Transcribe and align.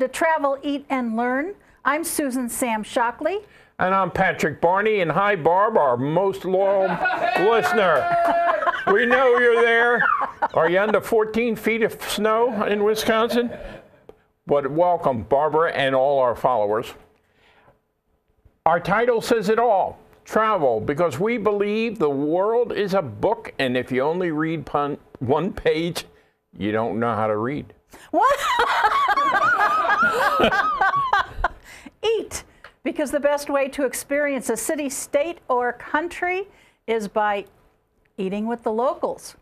to 0.00 0.08
Travel, 0.08 0.58
Eat, 0.62 0.86
and 0.88 1.14
Learn. 1.14 1.54
I'm 1.84 2.04
Susan 2.04 2.48
Sam 2.48 2.82
Shockley. 2.82 3.40
And 3.78 3.94
I'm 3.94 4.10
Patrick 4.10 4.58
Barney. 4.58 5.00
And 5.00 5.12
hi, 5.12 5.36
Barb, 5.36 5.76
our 5.76 5.98
most 5.98 6.46
loyal 6.46 6.88
listener. 7.40 8.16
We 8.86 9.04
know 9.04 9.38
you're 9.38 9.60
there. 9.60 10.02
Are 10.54 10.70
you 10.70 10.80
under 10.80 11.02
14 11.02 11.54
feet 11.54 11.82
of 11.82 12.00
snow 12.02 12.64
in 12.64 12.82
Wisconsin? 12.82 13.50
But 14.46 14.70
welcome, 14.70 15.22
Barbara, 15.24 15.72
and 15.72 15.94
all 15.94 16.18
our 16.18 16.34
followers. 16.34 16.94
Our 18.64 18.80
title 18.80 19.20
says 19.20 19.50
it 19.50 19.58
all 19.58 19.98
travel, 20.24 20.80
because 20.80 21.18
we 21.18 21.36
believe 21.36 21.98
the 21.98 22.08
world 22.08 22.72
is 22.72 22.94
a 22.94 23.02
book, 23.02 23.52
and 23.58 23.76
if 23.76 23.90
you 23.90 24.02
only 24.02 24.30
read 24.30 24.66
one 25.18 25.52
page, 25.52 26.04
you 26.56 26.70
don't 26.70 27.00
know 27.00 27.14
how 27.14 27.26
to 27.26 27.36
read. 27.36 27.74
What? 28.12 28.38
Eat, 32.02 32.44
because 32.82 33.10
the 33.10 33.20
best 33.20 33.50
way 33.50 33.68
to 33.68 33.84
experience 33.84 34.48
a 34.48 34.56
city, 34.56 34.88
state, 34.88 35.38
or 35.48 35.72
country 35.74 36.48
is 36.86 37.08
by 37.08 37.44
eating 38.16 38.46
with 38.46 38.62
the 38.62 38.72
locals. 38.72 39.36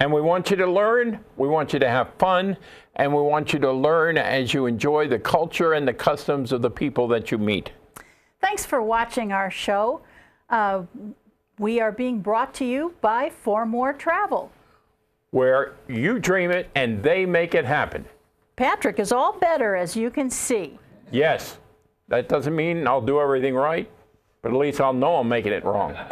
And 0.00 0.12
we 0.12 0.20
want 0.22 0.50
you 0.50 0.56
to 0.56 0.66
learn, 0.66 1.20
we 1.36 1.48
want 1.48 1.72
you 1.74 1.78
to 1.78 1.88
have 1.88 2.14
fun, 2.18 2.56
and 2.96 3.14
we 3.14 3.20
want 3.20 3.52
you 3.52 3.58
to 3.58 3.70
learn 3.72 4.16
as 4.16 4.54
you 4.54 4.66
enjoy 4.66 5.08
the 5.08 5.18
culture 5.18 5.74
and 5.74 5.86
the 5.86 5.92
customs 5.92 6.52
of 6.52 6.62
the 6.62 6.70
people 6.70 7.06
that 7.08 7.30
you 7.30 7.36
meet. 7.36 7.72
Thanks 8.40 8.64
for 8.64 8.80
watching 8.80 9.32
our 9.32 9.50
show. 9.50 10.00
Uh, 10.48 10.84
we 11.58 11.80
are 11.80 11.92
being 11.92 12.20
brought 12.20 12.54
to 12.54 12.64
you 12.64 12.94
by 13.02 13.28
For 13.28 13.66
More 13.66 13.92
Travel, 13.92 14.50
where 15.30 15.74
you 15.88 16.18
dream 16.18 16.50
it 16.50 16.70
and 16.74 17.02
they 17.02 17.26
make 17.26 17.54
it 17.54 17.66
happen. 17.66 18.06
Patrick 18.60 18.98
is 18.98 19.10
all 19.10 19.32
better, 19.38 19.74
as 19.74 19.96
you 19.96 20.10
can 20.10 20.28
see. 20.28 20.78
Yes. 21.10 21.56
That 22.08 22.28
doesn't 22.28 22.54
mean 22.54 22.86
I'll 22.86 23.00
do 23.00 23.18
everything 23.18 23.54
right, 23.54 23.90
but 24.42 24.52
at 24.52 24.58
least 24.58 24.82
I'll 24.82 24.92
know 24.92 25.16
I'm 25.16 25.30
making 25.30 25.54
it 25.54 25.64
wrong. 25.64 25.96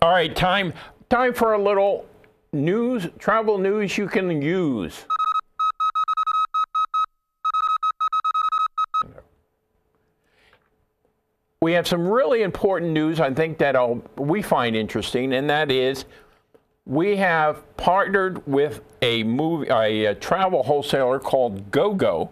all 0.00 0.10
right, 0.10 0.34
time, 0.34 0.72
time 1.10 1.34
for 1.34 1.52
a 1.52 1.62
little 1.62 2.06
news, 2.54 3.08
travel 3.18 3.58
news 3.58 3.98
you 3.98 4.08
can 4.08 4.40
use. 4.40 5.04
We 11.60 11.72
have 11.72 11.86
some 11.86 12.08
really 12.08 12.40
important 12.40 12.92
news 12.92 13.20
I 13.20 13.34
think 13.34 13.58
that 13.58 13.76
I'll, 13.76 14.00
we 14.16 14.40
find 14.40 14.74
interesting, 14.74 15.34
and 15.34 15.50
that 15.50 15.70
is 15.70 16.06
we 16.88 17.16
have 17.16 17.76
partnered 17.76 18.44
with 18.46 18.80
a 19.02 19.22
movie, 19.22 19.68
a, 19.68 20.06
a 20.06 20.14
travel 20.14 20.62
wholesaler 20.62 21.20
called 21.20 21.70
GoGo, 21.70 22.30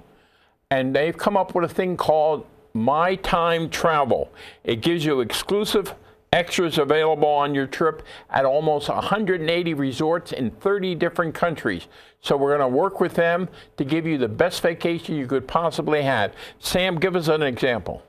and 0.71 0.97
they've 0.97 1.17
come 1.17 1.37
up 1.37 1.55
with 1.55 1.71
a 1.71 1.73
thing 1.73 1.97
called 1.97 2.47
My 2.73 3.17
Time 3.17 3.69
Travel. 3.69 4.33
It 4.65 4.81
gives 4.81 5.05
you 5.05 5.21
exclusive 5.21 5.95
extras 6.33 6.79
available 6.79 7.29
on 7.29 7.55
your 7.55 7.67
trip 7.67 8.03
at 8.31 8.47
almost 8.47 8.89
180 8.89 9.75
resorts 9.75 10.33
in 10.33 10.51
30 10.51 10.95
different 10.95 11.35
countries. 11.35 11.87
So 12.23 12.37
we're 12.37 12.57
going 12.57 12.69
to 12.71 12.77
work 12.77 12.99
with 12.99 13.15
them 13.15 13.49
to 13.77 13.85
give 13.85 14.07
you 14.07 14.17
the 14.17 14.29
best 14.29 14.63
vacation 14.63 15.17
you 15.17 15.27
could 15.27 15.47
possibly 15.47 16.03
have. 16.03 16.33
Sam, 16.61 16.99
give 16.99 17.15
us 17.15 17.29
an 17.29 17.43
example. 17.43 18.03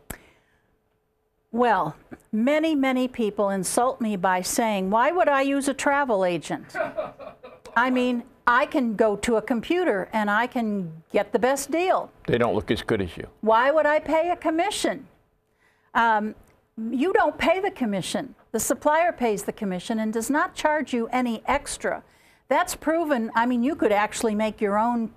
Well, 1.57 1.95
many, 2.31 2.75
many 2.75 3.07
people 3.07 3.50
insult 3.50 4.00
me 4.00 4.16
by 4.16 4.44
saying, 4.44 4.91
why 4.91 5.12
would 5.12 5.28
I 5.28 5.41
use 5.41 5.68
a 5.68 5.73
travel 5.73 6.23
agent? 6.23 6.75
I 7.75 7.90
mean, 7.90 8.25
I 8.45 8.68
can 8.68 8.95
go 8.95 9.16
to 9.16 9.38
a 9.38 9.41
computer 9.41 10.07
and 10.13 10.29
I 10.29 10.46
can 10.46 11.01
get 11.12 11.34
the 11.34 11.40
best 11.40 11.72
deal. 11.72 12.12
They 12.28 12.38
don't 12.38 12.53
look 12.53 12.69
as 12.69 12.84
good 12.84 13.01
as 13.01 13.17
you. 13.17 13.25
Why 13.41 13.72
would 13.72 13.88
I 13.88 13.97
pay 13.97 14.29
a 14.29 14.35
commission? 14.35 15.07
Um, 15.96 16.35
you 16.91 17.12
don't 17.12 17.35
pay 17.40 17.59
the 17.59 17.72
commission. 17.72 18.35
The 18.51 18.59
supplier 18.59 19.12
pays 19.12 19.41
the 19.41 19.51
commission 19.51 19.97
and 20.00 20.13
does 20.13 20.29
not 20.29 20.53
charge 20.53 20.94
you 20.94 21.07
any 21.07 21.41
extra. 21.47 22.03
That's 22.50 22.75
proven. 22.75 23.31
I 23.34 23.47
mean, 23.47 23.63
you 23.63 23.75
could 23.75 23.91
actually 23.91 24.35
make 24.35 24.62
your 24.62 24.78
own 24.78 25.12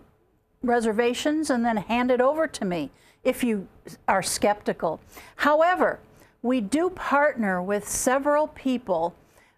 reservations 0.63 1.51
and 1.51 1.67
then 1.67 1.77
hand 1.77 2.11
it 2.11 2.23
over 2.23 2.47
to 2.47 2.65
me 2.65 2.91
if 3.25 3.45
you 3.45 3.69
are 4.09 4.23
skeptical. 4.23 5.01
However, 5.37 6.01
we 6.43 6.61
do 6.61 6.91
partner 6.91 7.63
with 7.63 7.89
several 7.89 8.49
people 8.49 9.15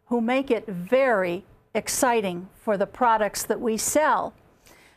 who 0.07 0.21
make 0.21 0.51
it 0.51 0.67
very 0.67 1.45
exciting 1.75 2.49
for 2.61 2.77
the 2.77 2.87
products 2.87 3.45
that 3.45 3.61
we 3.61 3.77
sell. 3.77 4.35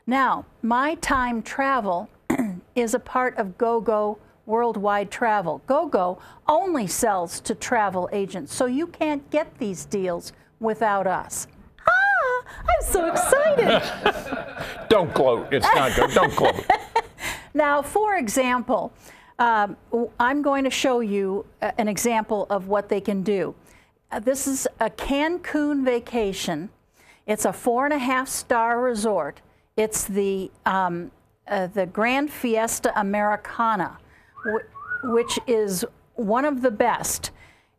Now, 0.07 0.45
My 0.62 0.95
Time 0.95 1.41
Travel 1.41 2.09
is 2.75 2.94
a 2.94 3.00
part 3.00 3.38
of 3.38 3.57
GoGo 3.57 4.18
Worldwide 4.45 5.09
Travel. 5.09 5.62
GoGo 5.66 6.19
only 6.47 6.88
sells 6.88 7.40
to 7.41 7.56
travel 7.56 8.09
agents, 8.12 8.53
so 8.53 8.66
you 8.66 8.88
can't 8.88 9.28
get 9.31 9.57
these 9.57 9.85
deals 9.85 10.34
without 10.59 11.07
us. 11.07 11.47
Ah, 11.88 12.44
I'm 12.59 12.84
so 12.84 13.12
excited. 13.12 13.81
Don't 14.90 15.13
gloat. 15.13 15.47
It's 15.51 15.68
not 15.74 15.95
good. 15.95 16.12
Don't 16.12 16.35
gloat. 16.35 16.66
now, 17.53 17.81
for 17.81 18.18
example, 18.18 18.94
um, 19.40 19.75
I'm 20.19 20.41
going 20.41 20.63
to 20.63 20.69
show 20.69 21.01
you 21.01 21.46
an 21.62 21.88
example 21.88 22.47
of 22.50 22.68
what 22.68 22.90
they 22.90 23.01
can 23.01 23.22
do. 23.23 23.56
Uh, 24.12 24.19
this 24.19 24.47
is 24.47 24.68
a 24.79 24.90
Cancun 24.90 25.84
vacation. 25.84 26.69
It's 27.25 27.45
a 27.45 27.51
four 27.51 27.85
and 27.85 27.94
a 27.94 28.00
half 28.00 28.28
star 28.28 28.79
resort. 28.79 29.41
It's 29.75 30.06
the, 30.06 30.51
um, 30.66 31.12
uh, 31.47 31.68
the 31.68 31.85
Grand 31.85 32.31
Fiesta 32.31 32.97
Americana, 32.97 33.97
which 35.03 35.40
is 35.47 35.84
one 36.13 36.45
of 36.45 36.62
the 36.62 36.72
best. 36.72 37.31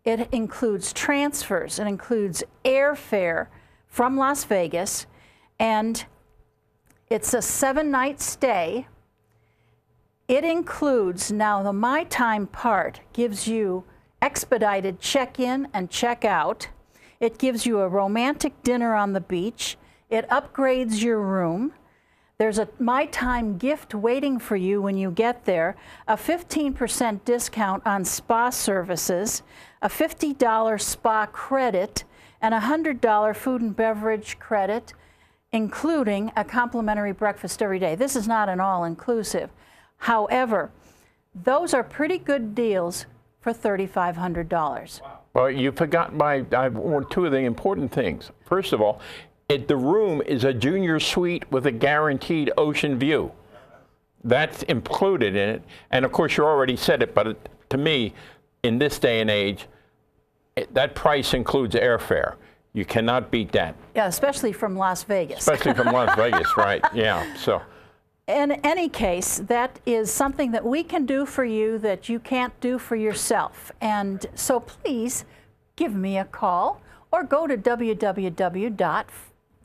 It 0.05 0.29
includes 0.31 0.93
transfers, 0.93 1.79
it 1.79 1.87
includes 1.87 2.45
airfare 2.65 3.49
from 3.89 4.17
Las 4.17 4.45
Vegas, 4.45 5.07
and 5.59 6.05
it's 7.09 7.35
a 7.35 7.43
seven 7.43 7.91
night 7.91 8.21
stay 8.21 8.87
it 10.29 10.45
includes, 10.45 11.31
now 11.31 11.63
the 11.63 11.73
My 11.73 12.05
Time 12.05 12.47
part 12.47 13.01
gives 13.13 13.47
you 13.47 13.85
expedited 14.21 15.01
check-in 15.01 15.69
and 15.73 15.91
check-out. 15.91 16.69
It 17.21 17.39
gives 17.39 17.65
you 17.65 17.81
a 17.81 17.89
romantic 17.89 18.63
dinner 18.63 18.95
on 18.95 19.13
the 19.13 19.21
beach. 19.21 19.77
It 20.11 20.29
upgrades 20.29 21.03
your 21.03 21.21
room. 21.21 21.73
There's 22.39 22.59
a 22.59 22.69
My 22.79 23.07
Time 23.07 23.57
gift 23.57 23.95
waiting 23.95 24.39
for 24.39 24.57
you 24.57 24.83
when 24.83 24.97
you 24.97 25.11
get 25.11 25.45
there, 25.45 25.77
a 26.07 26.17
15% 26.17 27.25
discount 27.25 27.87
on 27.87 28.05
spa 28.05 28.51
services, 28.51 29.43
a 29.81 29.89
$50 29.89 30.81
spa 30.81 31.27
credit, 31.27 32.05
and 32.43 32.53
a 32.53 32.61
$100 32.61 33.35
food 33.37 33.63
and 33.63 33.75
beverage 33.75 34.39
credit, 34.39 34.93
including 35.53 36.31
a 36.37 36.45
complimentary 36.45 37.13
breakfast 37.13 37.63
every 37.63 37.79
day. 37.79 37.95
This 37.95 38.17
is 38.17 38.29
not 38.29 38.49
an 38.49 38.61
all-inclusive. 38.61 39.51
However, 39.99 40.71
those 41.35 41.75
are 41.75 41.83
pretty 41.83 42.19
good 42.19 42.55
deals 42.55 43.07
for 43.41 43.53
$3,500. 43.53 45.03
Wow. 45.03 45.19
Well, 45.35 45.51
you 45.51 45.71
forgot 45.71 46.15
my 46.15 46.41
two 47.11 47.27
of 47.27 47.33
the 47.33 47.39
important 47.39 47.93
things. 47.93 48.31
First 48.47 48.73
of 48.73 48.81
all, 48.81 49.01
it, 49.49 49.69
the 49.69 49.77
room 49.77 50.23
is 50.23 50.45
a 50.45 50.53
junior 50.53 50.99
suite 50.99 51.45
with 51.53 51.67
a 51.67 51.71
guaranteed 51.71 52.51
ocean 52.57 52.99
view. 52.99 53.31
That's 54.25 54.63
included 54.65 55.37
in 55.37 55.49
it. 55.51 55.63
And 55.91 56.05
of 56.05 56.13
course, 56.13 56.37
you 56.37 56.45
already 56.45 56.77
said 56.77 57.03
it, 57.03 57.15
but 57.15 57.27
it, 57.29 57.49
to 57.69 57.77
me, 57.77 58.15
in 58.63 58.79
this 58.79 58.99
day 58.99 59.21
and 59.21 59.31
age, 59.31 59.67
it, 60.57 60.73
that 60.75 60.95
price 60.95 61.35
includes 61.35 61.75
airfare. 61.75 62.35
You 62.73 62.85
cannot 62.85 63.31
beat 63.31 63.53
that. 63.53 63.77
Yeah, 63.95 64.07
especially 64.07 64.53
from 64.53 64.77
Las 64.77 65.05
Vegas. 65.05 65.39
Especially 65.39 65.75
from 65.75 65.93
Las 65.93 66.17
Vegas, 66.19 66.57
right? 66.57 66.85
Yeah. 66.93 67.35
So 67.37 67.63
in 68.27 68.53
any 68.65 68.89
case, 68.89 69.39
that 69.47 69.79
is 69.87 70.13
something 70.13 70.51
that 70.53 70.65
we 70.65 70.83
can 70.83 71.07
do 71.07 71.25
for 71.27 71.45
you 71.45 71.79
that 71.79 72.09
you 72.09 72.19
can't 72.19 72.59
do 72.61 72.79
for 72.79 72.97
yourself. 72.97 73.71
And 73.81 74.27
so 74.35 74.59
please 74.59 75.25
give 75.77 75.95
me 75.95 76.19
a 76.19 76.25
call 76.25 76.81
or 77.13 77.23
go 77.23 77.47
to 77.47 77.57
www 77.57 79.07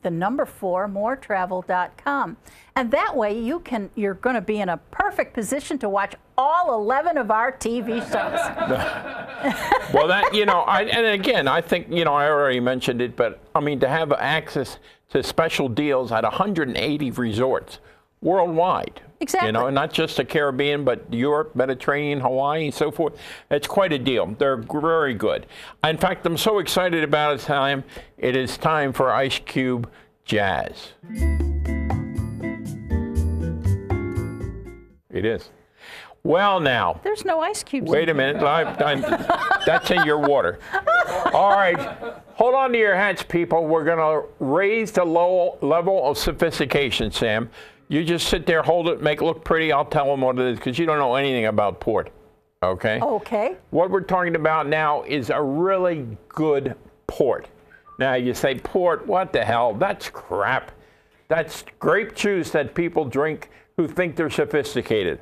the 0.01 0.09
number 0.09 0.45
four 0.45 0.87
moretravel.com 0.87 2.37
and 2.75 2.91
that 2.91 3.15
way 3.15 3.39
you 3.39 3.59
can 3.59 3.89
you're 3.95 4.15
going 4.15 4.33
to 4.33 4.41
be 4.41 4.59
in 4.59 4.69
a 4.69 4.77
perfect 4.77 5.33
position 5.33 5.77
to 5.77 5.87
watch 5.87 6.15
all 6.37 6.73
11 6.73 7.17
of 7.17 7.29
our 7.29 7.51
tv 7.51 8.01
shows 8.01 9.93
well 9.93 10.07
that 10.07 10.33
you 10.33 10.45
know 10.45 10.61
I, 10.61 10.83
and 10.83 11.05
again 11.05 11.47
i 11.47 11.61
think 11.61 11.87
you 11.89 12.03
know 12.03 12.13
i 12.13 12.27
already 12.27 12.59
mentioned 12.59 13.01
it 13.01 13.15
but 13.15 13.41
i 13.53 13.59
mean 13.59 13.79
to 13.81 13.87
have 13.87 14.11
access 14.13 14.79
to 15.09 15.21
special 15.21 15.69
deals 15.69 16.11
at 16.11 16.23
180 16.23 17.11
resorts 17.11 17.79
worldwide. 18.21 19.01
Exactly. 19.19 19.47
You 19.47 19.51
know, 19.53 19.69
not 19.69 19.93
just 19.93 20.17
the 20.17 20.25
Caribbean, 20.25 20.83
but 20.83 21.11
Europe, 21.13 21.55
Mediterranean, 21.55 22.19
Hawaii, 22.21 22.65
and 22.65 22.73
so 22.73 22.89
forth. 22.89 23.13
It's 23.51 23.67
quite 23.67 23.93
a 23.93 23.99
deal. 23.99 24.25
They're 24.37 24.57
very 24.57 25.13
good. 25.13 25.45
In 25.83 25.97
fact, 25.97 26.25
I'm 26.25 26.37
so 26.37 26.57
excited 26.59 27.03
about 27.03 27.35
it 27.39 27.41
time. 27.43 27.83
It 28.17 28.35
is 28.35 28.57
time 28.57 28.93
for 28.93 29.11
Ice 29.11 29.39
Cube 29.45 29.91
Jazz. 30.25 30.93
It 35.11 35.25
is. 35.25 35.49
Well, 36.23 36.59
now, 36.59 36.99
There's 37.03 37.25
no 37.25 37.41
ice 37.41 37.63
cubes. 37.63 37.89
wait 37.89 38.07
a 38.07 38.13
minute. 38.13 38.39
That's 39.65 39.89
in 39.89 40.05
your 40.05 40.19
water. 40.19 40.59
All 41.33 41.51
right. 41.51 41.79
Hold 42.35 42.53
on 42.53 42.71
to 42.73 42.77
your 42.77 42.95
hats, 42.95 43.23
people. 43.23 43.65
We're 43.65 43.83
going 43.83 43.97
to 43.97 44.27
raise 44.39 44.91
the 44.91 45.03
low 45.03 45.57
level 45.61 46.07
of 46.09 46.17
sophistication, 46.17 47.11
Sam. 47.11 47.49
You 47.91 48.05
just 48.05 48.29
sit 48.29 48.45
there, 48.45 48.63
hold 48.63 48.87
it, 48.87 49.01
make 49.01 49.21
it 49.21 49.25
look 49.25 49.43
pretty. 49.43 49.73
I'll 49.73 49.83
tell 49.83 50.05
them 50.05 50.21
what 50.21 50.39
it 50.39 50.45
is 50.45 50.57
because 50.57 50.79
you 50.79 50.85
don't 50.85 50.97
know 50.97 51.15
anything 51.15 51.47
about 51.47 51.81
port. 51.81 52.09
Okay? 52.63 53.01
Okay. 53.01 53.57
What 53.71 53.91
we're 53.91 53.99
talking 53.99 54.37
about 54.37 54.65
now 54.65 55.03
is 55.03 55.29
a 55.29 55.41
really 55.41 56.07
good 56.29 56.75
port. 57.07 57.49
Now 57.99 58.13
you 58.13 58.33
say 58.33 58.57
port, 58.57 59.05
what 59.05 59.33
the 59.33 59.43
hell? 59.43 59.73
That's 59.73 60.09
crap. 60.09 60.71
That's 61.27 61.65
grape 61.79 62.15
juice 62.15 62.49
that 62.51 62.75
people 62.75 63.03
drink 63.03 63.49
who 63.75 63.89
think 63.89 64.15
they're 64.15 64.29
sophisticated. 64.29 65.19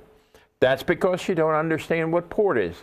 That's 0.60 0.84
because 0.84 1.28
you 1.28 1.34
don't 1.34 1.56
understand 1.56 2.14
what 2.14 2.30
port 2.30 2.60
is. 2.60 2.76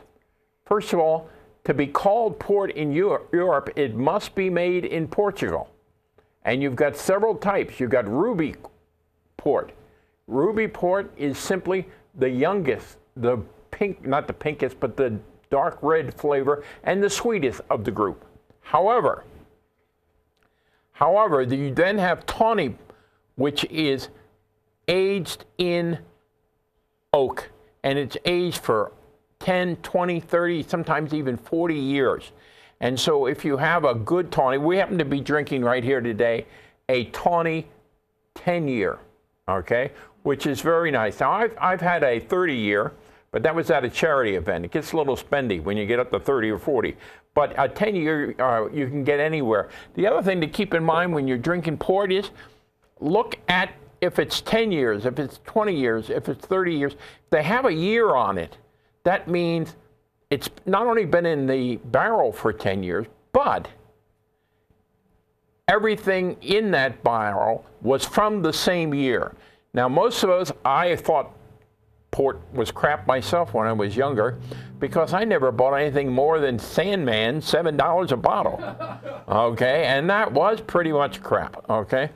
First 0.64 0.94
of 0.94 0.98
all, 0.98 1.28
to 1.62 1.72
be 1.72 1.86
called 1.86 2.40
port 2.40 2.72
in 2.72 2.90
Europe, 2.90 3.70
it 3.76 3.94
must 3.94 4.34
be 4.34 4.50
made 4.50 4.84
in 4.84 5.06
Portugal. 5.06 5.70
And 6.44 6.60
you've 6.60 6.74
got 6.74 6.96
several 6.96 7.36
types. 7.36 7.78
You've 7.78 7.90
got 7.90 8.08
ruby 8.08 8.56
port. 9.36 9.72
Ruby 10.26 10.68
port 10.68 11.12
is 11.16 11.38
simply 11.38 11.88
the 12.14 12.28
youngest, 12.28 12.98
the 13.16 13.38
pink, 13.70 14.04
not 14.04 14.26
the 14.26 14.32
pinkest, 14.32 14.80
but 14.80 14.96
the 14.96 15.18
dark 15.50 15.78
red 15.82 16.12
flavor 16.14 16.64
and 16.82 17.02
the 17.02 17.10
sweetest 17.10 17.60
of 17.70 17.84
the 17.84 17.90
group. 17.90 18.24
However, 18.60 19.24
however, 20.92 21.42
you 21.42 21.72
then 21.72 21.98
have 21.98 22.26
tawny, 22.26 22.76
which 23.36 23.64
is 23.66 24.08
aged 24.88 25.44
in 25.58 25.98
oak 27.12 27.50
and 27.82 27.98
it's 27.98 28.16
aged 28.24 28.58
for 28.58 28.92
10, 29.40 29.76
20, 29.76 30.20
30, 30.20 30.62
sometimes 30.64 31.14
even 31.14 31.36
40 31.36 31.74
years. 31.74 32.32
And 32.80 32.98
so 32.98 33.26
if 33.26 33.44
you 33.44 33.56
have 33.56 33.84
a 33.84 33.94
good 33.94 34.32
tawny, 34.32 34.58
we 34.58 34.76
happen 34.76 34.98
to 34.98 35.04
be 35.04 35.20
drinking 35.20 35.62
right 35.62 35.84
here 35.84 36.00
today 36.00 36.46
a 36.88 37.04
tawny 37.06 37.68
10 38.34 38.68
year, 38.68 38.98
okay, 39.48 39.92
which 40.22 40.46
is 40.46 40.60
very 40.60 40.90
nice. 40.90 41.20
Now 41.20 41.32
I've, 41.32 41.56
I've 41.60 41.80
had 41.80 42.02
a 42.02 42.20
30 42.20 42.54
year, 42.54 42.92
but 43.30 43.42
that 43.42 43.54
was 43.54 43.70
at 43.70 43.84
a 43.84 43.90
charity 43.90 44.34
event. 44.34 44.64
It 44.64 44.70
gets 44.70 44.92
a 44.92 44.96
little 44.96 45.16
spendy 45.16 45.62
when 45.62 45.76
you 45.76 45.86
get 45.86 45.98
up 45.98 46.10
to 46.12 46.20
30 46.20 46.50
or 46.50 46.58
40. 46.58 46.96
But 47.34 47.54
a 47.58 47.68
10 47.68 47.94
year 47.94 48.34
uh, 48.40 48.68
you 48.70 48.88
can 48.88 49.04
get 49.04 49.20
anywhere. 49.20 49.68
The 49.94 50.06
other 50.06 50.22
thing 50.22 50.40
to 50.40 50.46
keep 50.46 50.74
in 50.74 50.82
mind 50.82 51.12
when 51.12 51.28
you're 51.28 51.38
drinking 51.38 51.78
port 51.78 52.12
is 52.12 52.30
look 53.00 53.38
at 53.48 53.72
if 54.00 54.18
it's 54.18 54.40
10 54.40 54.72
years, 54.72 55.06
if 55.06 55.18
it's 55.18 55.40
20 55.44 55.74
years, 55.74 56.10
if 56.10 56.28
it's 56.28 56.44
30 56.46 56.74
years, 56.74 56.92
if 56.94 57.30
they 57.30 57.42
have 57.42 57.66
a 57.66 57.72
year 57.72 58.14
on 58.14 58.38
it, 58.38 58.56
that 59.04 59.28
means 59.28 59.76
it's 60.30 60.50
not 60.66 60.86
only 60.86 61.04
been 61.04 61.26
in 61.26 61.46
the 61.46 61.76
barrel 61.76 62.32
for 62.32 62.52
10 62.52 62.82
years, 62.82 63.06
but 63.32 63.68
everything 65.68 66.36
in 66.42 66.70
that 66.70 67.02
barrel 67.02 67.64
was 67.82 68.04
from 68.04 68.42
the 68.42 68.52
same 68.52 68.94
year. 68.94 69.34
Now, 69.74 69.88
most 69.88 70.22
of 70.22 70.30
us, 70.30 70.52
I 70.64 70.96
thought 70.96 71.32
port 72.12 72.40
was 72.54 72.70
crap 72.70 73.06
myself 73.06 73.52
when 73.52 73.66
I 73.66 73.72
was 73.72 73.96
younger 73.96 74.38
because 74.78 75.12
I 75.12 75.24
never 75.24 75.50
bought 75.50 75.74
anything 75.74 76.10
more 76.10 76.38
than 76.38 76.58
Sandeman, 76.58 77.38
$7 77.38 78.10
a 78.10 78.16
bottle. 78.16 78.62
Okay, 79.28 79.86
and 79.86 80.08
that 80.08 80.30
was 80.30 80.60
pretty 80.60 80.92
much 80.92 81.20
crap. 81.20 81.68
Okay. 81.68 82.10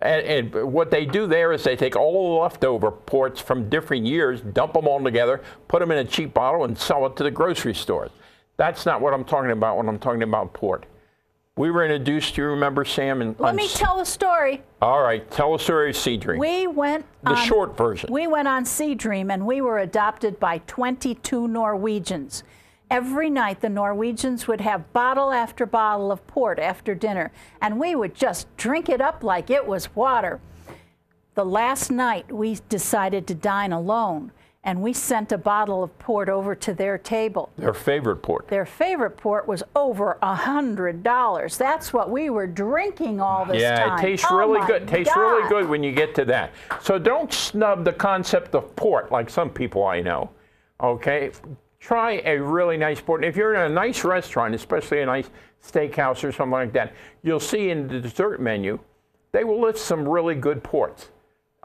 And, 0.00 0.54
and, 0.54 0.72
what 0.72 0.92
they 0.92 1.04
do 1.04 1.26
there 1.26 1.52
is 1.52 1.64
they 1.64 1.74
take 1.74 1.96
all 1.96 2.36
the 2.36 2.42
leftover 2.42 2.92
ports 2.92 3.40
from 3.40 3.68
different 3.68 4.06
years, 4.06 4.40
dump 4.40 4.74
them 4.74 4.86
all 4.86 5.02
together, 5.02 5.42
put 5.66 5.80
them 5.80 5.90
in 5.90 5.98
a 5.98 6.04
cheap 6.04 6.32
bottle, 6.32 6.62
and 6.62 6.78
sell 6.78 7.04
it 7.06 7.16
to 7.16 7.24
the 7.24 7.30
grocery 7.32 7.74
stores. 7.74 8.12
That's 8.56 8.86
not 8.86 9.00
what 9.00 9.12
I'm 9.12 9.24
talking 9.24 9.50
about 9.50 9.76
when 9.76 9.88
I'm 9.88 9.98
talking 9.98 10.22
about 10.22 10.52
port. 10.52 10.86
We 11.56 11.70
were 11.70 11.84
introduced, 11.84 12.34
do 12.34 12.42
you 12.42 12.48
remember, 12.48 12.84
Sam? 12.84 13.22
And 13.22 13.38
Let 13.38 13.54
me 13.54 13.68
tell 13.68 13.96
the 13.96 14.04
story. 14.04 14.64
All 14.82 15.00
right, 15.00 15.30
tell 15.30 15.52
the 15.52 15.62
story 15.62 15.90
of 15.90 15.96
Sea 15.96 16.16
Dream. 16.16 16.40
We 16.40 16.66
went 16.66 17.06
the 17.22 17.30
on, 17.30 17.46
short 17.46 17.76
version. 17.76 18.12
We 18.12 18.26
went 18.26 18.48
on 18.48 18.64
Sea 18.64 18.96
Dream 18.96 19.30
and 19.30 19.46
we 19.46 19.60
were 19.60 19.78
adopted 19.78 20.40
by 20.40 20.58
22 20.66 21.46
Norwegians. 21.46 22.42
Every 22.90 23.30
night, 23.30 23.60
the 23.60 23.68
Norwegians 23.68 24.48
would 24.48 24.62
have 24.62 24.92
bottle 24.92 25.30
after 25.30 25.64
bottle 25.64 26.10
of 26.10 26.26
port 26.26 26.58
after 26.58 26.92
dinner, 26.92 27.30
and 27.60 27.78
we 27.78 27.94
would 27.94 28.16
just 28.16 28.54
drink 28.56 28.88
it 28.88 29.00
up 29.00 29.22
like 29.22 29.48
it 29.48 29.64
was 29.64 29.94
water. 29.94 30.40
The 31.34 31.44
last 31.44 31.88
night, 31.88 32.32
we 32.32 32.58
decided 32.68 33.28
to 33.28 33.34
dine 33.34 33.72
alone, 33.72 34.32
and 34.64 34.80
we 34.80 34.94
sent 34.94 35.30
a 35.30 35.38
bottle 35.38 35.84
of 35.84 35.96
port 35.98 36.30
over 36.30 36.54
to 36.54 36.72
their 36.72 36.96
table. 36.96 37.50
Their 37.58 37.74
favorite 37.74 38.16
port. 38.16 38.48
Their 38.48 38.64
favorite 38.64 39.16
port 39.16 39.46
was 39.46 39.62
over 39.76 40.18
a 40.22 40.34
hundred 40.34 41.02
dollars. 41.02 41.58
That's 41.58 41.92
what 41.92 42.10
we 42.10 42.30
were 42.30 42.46
drinking 42.46 43.20
all 43.20 43.44
this 43.44 43.60
yeah, 43.60 43.78
time. 43.78 43.88
Yeah, 43.88 43.98
it 43.98 44.00
tastes 44.00 44.26
Oh 44.30 44.36
really 44.38 44.66
good. 44.66 44.88
Tastes 44.88 45.14
really 45.14 45.48
good 45.50 45.68
when 45.68 45.82
you 45.82 45.92
get 45.92 46.14
to 46.16 46.24
that. 46.26 46.52
So 46.80 46.98
don't 46.98 47.32
snub 47.32 47.84
the 47.84 47.92
concept 47.92 48.54
of 48.54 48.74
port 48.74 49.12
like 49.12 49.28
some 49.28 49.50
people 49.50 49.84
I 49.84 50.00
know. 50.00 50.30
Okay? 50.82 51.30
Try 51.78 52.22
a 52.24 52.40
really 52.40 52.78
nice 52.78 53.00
port. 53.00 53.22
And 53.22 53.28
if 53.28 53.36
you're 53.36 53.54
in 53.54 53.70
a 53.70 53.74
nice 53.74 54.02
restaurant, 54.02 54.54
especially 54.54 55.02
a 55.02 55.06
nice 55.06 55.28
steakhouse 55.62 56.24
or 56.24 56.32
something 56.32 56.52
like 56.52 56.72
that, 56.72 56.94
you'll 57.22 57.38
see 57.38 57.68
in 57.68 57.86
the 57.86 58.00
dessert 58.00 58.40
menu, 58.40 58.78
they 59.32 59.44
will 59.44 59.60
list 59.60 59.84
some 59.84 60.08
really 60.08 60.34
good 60.34 60.62
ports. 60.62 61.10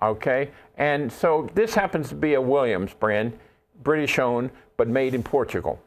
Okay? 0.01 0.49
And 0.77 1.11
so 1.11 1.49
this 1.55 1.73
happens 1.73 2.09
to 2.09 2.15
be 2.15 2.35
a 2.35 2.41
Williams 2.41 2.93
brand, 2.93 3.37
British 3.83 4.19
owned, 4.19 4.49
but 4.77 4.87
made 4.87 5.13
in 5.13 5.23
Portugal. 5.23 5.79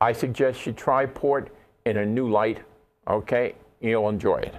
I 0.00 0.12
suggest 0.12 0.64
you 0.66 0.72
try 0.72 1.06
port 1.06 1.54
in 1.84 1.98
a 1.98 2.06
new 2.06 2.30
light. 2.30 2.58
Okay? 3.08 3.54
You'll 3.80 4.08
enjoy 4.08 4.38
it. 4.38 4.54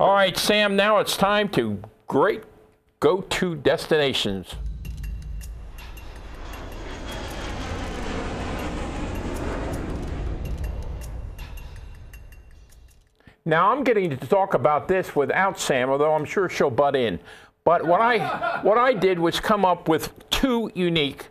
All 0.00 0.12
right, 0.12 0.36
Sam, 0.36 0.76
now 0.76 0.98
it's 0.98 1.16
time 1.16 1.48
to 1.50 1.82
great 2.06 2.44
go 3.00 3.22
to 3.22 3.54
destinations. 3.56 4.54
Now 13.48 13.72
I'm 13.72 13.82
getting 13.82 14.10
to 14.10 14.16
talk 14.26 14.52
about 14.52 14.88
this 14.88 15.16
without 15.16 15.58
Sam, 15.58 15.88
although 15.88 16.12
I'm 16.12 16.26
sure 16.26 16.50
she'll 16.50 16.68
butt 16.68 16.94
in. 16.94 17.18
But 17.64 17.86
what 17.86 18.02
I 18.02 18.60
what 18.60 18.76
I 18.76 18.92
did 18.92 19.18
was 19.18 19.40
come 19.40 19.64
up 19.64 19.88
with 19.88 20.12
two 20.28 20.70
unique 20.74 21.30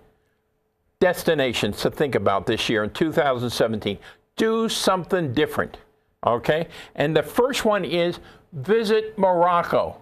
destinations 0.99 1.79
to 1.81 1.91
think 1.91 2.15
about 2.15 2.47
this 2.47 2.69
year 2.69 2.83
in 2.83 2.89
2017. 2.89 3.99
Do 4.35 4.67
something 4.67 5.31
different. 5.31 5.77
Okay? 6.25 6.67
And 6.95 7.15
the 7.15 7.21
first 7.21 7.65
one 7.65 7.85
is 7.85 8.19
visit 8.51 9.15
Morocco. 9.19 9.97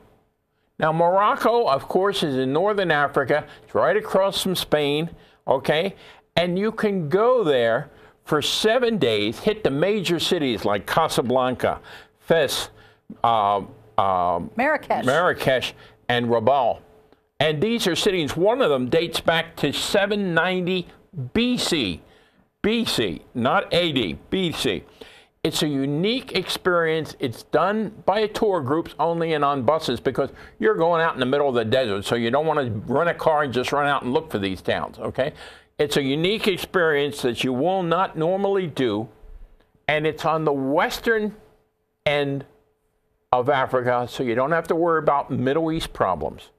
Now, 0.79 0.93
Morocco, 0.93 1.67
of 1.67 1.89
course, 1.89 2.24
is 2.24 2.38
in 2.38 2.53
northern 2.53 2.91
Africa. 2.91 3.45
It's 3.65 3.75
right 3.75 3.98
across 3.98 4.41
from 4.41 4.55
Spain. 4.55 5.10
Okay? 5.45 5.95
And 6.38 6.57
you 6.57 6.72
can 6.72 7.10
go 7.10 7.43
there 7.43 7.89
for 8.25 8.41
seven 8.41 8.98
days, 8.98 9.39
hit 9.39 9.63
the 9.63 9.70
major 9.70 10.20
cities 10.20 10.65
like 10.65 10.86
Casablanca, 10.88 11.79
Fez, 12.20 12.70
uh, 13.24 13.62
uh, 13.98 14.41
Marrakesh. 14.58 15.05
Marrakesh, 15.05 15.74
and 16.10 16.27
Rabat. 16.27 16.82
And 17.39 17.62
these 17.62 17.86
are 17.88 17.96
cities, 17.96 18.36
one 18.36 18.62
of 18.62 18.70
them 18.70 18.89
dates 18.89 19.20
back 19.20 19.55
to 19.58 19.72
790 19.72 20.88
BC. 21.34 22.00
BC, 22.63 23.22
not 23.36 23.72
AD, 23.72 24.17
BC. 24.32 24.84
It's 25.44 25.62
a 25.62 25.67
unique 25.67 26.32
experience. 26.36 27.15
It's 27.20 27.44
done 27.44 27.94
by 28.08 28.25
tour 28.25 28.62
groups 28.62 28.96
only 28.98 29.34
and 29.34 29.46
on 29.46 29.62
buses 29.62 30.00
because 30.00 30.32
you're 30.58 30.74
going 30.74 31.03
out 31.03 31.13
in 31.13 31.20
the 31.20 31.27
middle 31.27 31.48
of 31.48 31.53
the 31.53 31.63
desert, 31.63 32.05
so 32.05 32.15
you 32.15 32.32
don't 32.32 32.48
want 32.48 32.60
to 32.60 32.91
rent 32.91 33.12
a 33.12 33.13
car 33.13 33.44
and 33.44 33.53
just 33.53 33.72
run 33.72 33.86
out 33.86 34.01
and 34.01 34.12
look 34.12 34.32
for 34.32 34.39
these 34.39 34.63
towns, 34.63 34.98
okay? 34.98 35.34
It's 35.77 35.98
a 35.98 36.01
unique 36.01 36.48
experience 36.48 37.22
that 37.24 37.44
you 37.44 37.51
will 37.51 37.84
not 37.84 38.17
normally 38.17 38.67
do, 38.67 39.10
and 39.88 40.08
it's 40.08 40.24
on 40.24 40.46
the 40.46 40.53
western 40.53 41.36
end 42.05 42.46
of 43.32 43.50
Africa, 43.50 44.08
so 44.10 44.24
you 44.24 44.36
don't 44.36 44.51
have 44.51 44.67
to 44.70 44.75
worry 44.75 45.00
about 45.00 45.32
Middle 45.32 45.72
East 45.74 45.91
problems. 45.91 46.50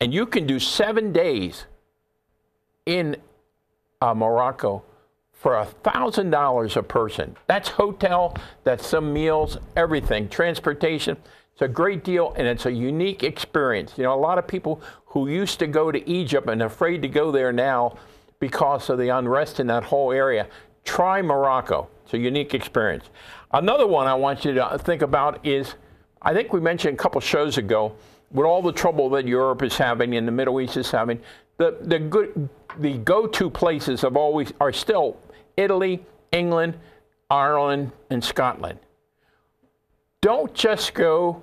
And 0.00 0.12
you 0.12 0.26
can 0.26 0.46
do 0.46 0.58
seven 0.58 1.12
days 1.12 1.66
in 2.86 3.16
uh, 4.00 4.14
Morocco 4.14 4.82
for 5.32 5.64
thousand 5.64 6.30
dollars 6.30 6.76
a 6.76 6.82
person. 6.82 7.36
That's 7.46 7.68
hotel, 7.68 8.36
that's 8.64 8.84
some 8.84 9.12
meals, 9.12 9.58
everything, 9.76 10.28
transportation. 10.28 11.16
It's 11.52 11.62
a 11.62 11.68
great 11.68 12.02
deal, 12.02 12.34
and 12.36 12.48
it's 12.48 12.66
a 12.66 12.72
unique 12.72 13.22
experience. 13.22 13.94
You 13.96 14.04
know, 14.04 14.14
a 14.14 14.18
lot 14.18 14.38
of 14.38 14.48
people 14.48 14.82
who 15.06 15.28
used 15.28 15.60
to 15.60 15.68
go 15.68 15.92
to 15.92 16.10
Egypt 16.10 16.48
and 16.48 16.62
afraid 16.62 17.00
to 17.02 17.08
go 17.08 17.30
there 17.30 17.52
now 17.52 17.96
because 18.38 18.90
of 18.90 18.98
the 18.98 19.08
unrest 19.08 19.60
in 19.60 19.66
that 19.68 19.84
whole 19.84 20.12
area. 20.12 20.46
Try 20.84 21.22
Morocco. 21.22 21.88
It's 22.04 22.14
a 22.14 22.18
unique 22.18 22.54
experience. 22.54 23.04
Another 23.52 23.86
one 23.86 24.06
I 24.06 24.14
want 24.14 24.44
you 24.44 24.54
to 24.54 24.78
think 24.78 25.02
about 25.02 25.44
is 25.44 25.74
I 26.22 26.34
think 26.34 26.52
we 26.52 26.60
mentioned 26.60 26.98
a 26.98 27.02
couple 27.02 27.20
shows 27.20 27.58
ago 27.58 27.94
with 28.32 28.46
all 28.46 28.62
the 28.62 28.72
trouble 28.72 29.08
that 29.10 29.26
Europe 29.26 29.62
is 29.62 29.76
having 29.76 30.16
and 30.16 30.26
the 30.26 30.32
Middle 30.32 30.60
East 30.60 30.76
is 30.76 30.90
having, 30.90 31.20
the 31.58 31.76
the 31.82 31.98
good 31.98 32.48
the 32.78 32.98
go-to 32.98 33.48
places 33.48 34.02
have 34.02 34.16
always 34.16 34.52
are 34.60 34.72
still 34.72 35.16
Italy, 35.56 36.04
England, 36.32 36.76
Ireland, 37.30 37.92
and 38.10 38.22
Scotland. 38.22 38.78
Don't 40.20 40.52
just 40.52 40.92
go 40.92 41.42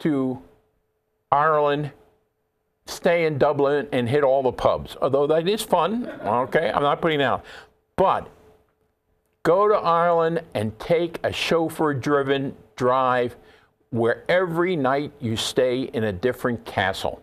to 0.00 0.40
Ireland, 1.32 1.90
stay 2.86 3.26
in 3.26 3.38
Dublin, 3.38 3.88
and 3.92 4.08
hit 4.08 4.24
all 4.24 4.42
the 4.42 4.52
pubs. 4.52 4.96
Although 5.02 5.26
that 5.26 5.48
is 5.48 5.62
fun, 5.62 6.06
okay, 6.24 6.70
I'm 6.70 6.82
not 6.82 7.00
putting 7.00 7.20
out. 7.20 7.44
But 7.96 8.28
go 9.42 9.68
to 9.68 9.74
Ireland 9.74 10.42
and 10.54 10.78
take 10.78 11.18
a 11.24 11.32
chauffeur 11.32 11.94
driven 11.94 12.54
drive 12.76 13.36
where 13.90 14.24
every 14.28 14.76
night 14.76 15.12
you 15.20 15.36
stay 15.36 15.82
in 15.82 16.04
a 16.04 16.12
different 16.12 16.64
castle. 16.64 17.22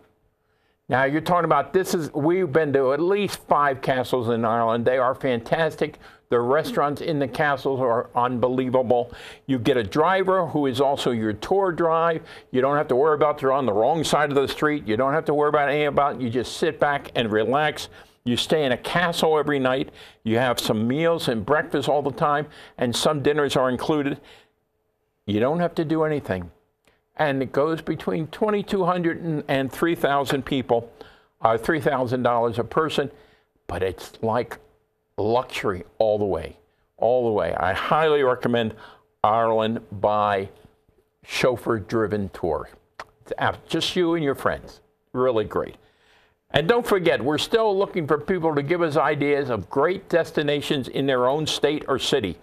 Now 0.88 1.04
you're 1.04 1.20
talking 1.20 1.44
about 1.46 1.72
this 1.72 1.94
is 1.94 2.12
we've 2.12 2.52
been 2.52 2.72
to 2.74 2.92
at 2.92 3.00
least 3.00 3.38
five 3.48 3.80
castles 3.80 4.28
in 4.28 4.44
Ireland. 4.44 4.84
They 4.84 4.98
are 4.98 5.14
fantastic. 5.14 5.98
The 6.34 6.40
restaurants 6.40 7.00
in 7.00 7.20
the 7.20 7.28
castles 7.28 7.78
are 7.78 8.10
unbelievable. 8.16 9.12
You 9.46 9.56
get 9.56 9.76
a 9.76 9.84
driver 9.84 10.48
who 10.48 10.66
is 10.66 10.80
also 10.80 11.12
your 11.12 11.32
tour 11.32 11.70
drive. 11.70 12.22
You 12.50 12.60
don't 12.60 12.76
have 12.76 12.88
to 12.88 12.96
worry 12.96 13.14
about 13.14 13.40
you're 13.40 13.52
on 13.52 13.66
the 13.66 13.72
wrong 13.72 14.02
side 14.02 14.30
of 14.30 14.34
the 14.34 14.48
street. 14.48 14.84
You 14.84 14.96
don't 14.96 15.12
have 15.12 15.24
to 15.26 15.32
worry 15.32 15.50
about 15.50 15.68
anything 15.68 15.86
about. 15.86 16.20
You 16.20 16.28
just 16.28 16.56
sit 16.56 16.80
back 16.80 17.12
and 17.14 17.30
relax. 17.30 17.88
You 18.24 18.36
stay 18.36 18.64
in 18.64 18.72
a 18.72 18.76
castle 18.76 19.38
every 19.38 19.60
night. 19.60 19.90
You 20.24 20.38
have 20.38 20.58
some 20.58 20.88
meals 20.88 21.28
and 21.28 21.46
breakfast 21.46 21.88
all 21.88 22.02
the 22.02 22.10
time, 22.10 22.48
and 22.78 22.96
some 22.96 23.22
dinners 23.22 23.54
are 23.54 23.70
included. 23.70 24.20
You 25.26 25.38
don't 25.38 25.60
have 25.60 25.76
to 25.76 25.84
do 25.84 26.02
anything. 26.02 26.50
And 27.14 27.44
it 27.44 27.52
goes 27.52 27.80
between 27.80 28.26
2,200 28.26 29.44
and 29.46 29.70
3,000 29.70 30.44
people, 30.44 30.92
uh, 31.42 31.56
$3,000 31.56 32.58
a 32.58 32.64
person, 32.64 33.12
but 33.68 33.84
it's 33.84 34.14
like 34.20 34.58
luxury 35.16 35.84
all 35.98 36.18
the 36.18 36.24
way, 36.24 36.56
all 36.96 37.24
the 37.24 37.32
way. 37.32 37.54
I 37.54 37.72
highly 37.72 38.22
recommend 38.22 38.74
Ireland 39.22 39.80
by 39.90 40.48
chauffeur 41.24 41.78
driven 41.78 42.28
tour. 42.30 42.68
It's 43.26 43.58
just 43.68 43.96
you 43.96 44.14
and 44.14 44.24
your 44.24 44.34
friends. 44.34 44.80
Really 45.12 45.44
great. 45.44 45.76
And 46.50 46.68
don't 46.68 46.86
forget, 46.86 47.22
we're 47.22 47.38
still 47.38 47.76
looking 47.76 48.06
for 48.06 48.18
people 48.18 48.54
to 48.54 48.62
give 48.62 48.80
us 48.80 48.96
ideas 48.96 49.50
of 49.50 49.68
great 49.68 50.08
destinations 50.08 50.86
in 50.88 51.06
their 51.06 51.26
own 51.26 51.46
state 51.46 51.84
or 51.88 51.98
city. 51.98 52.36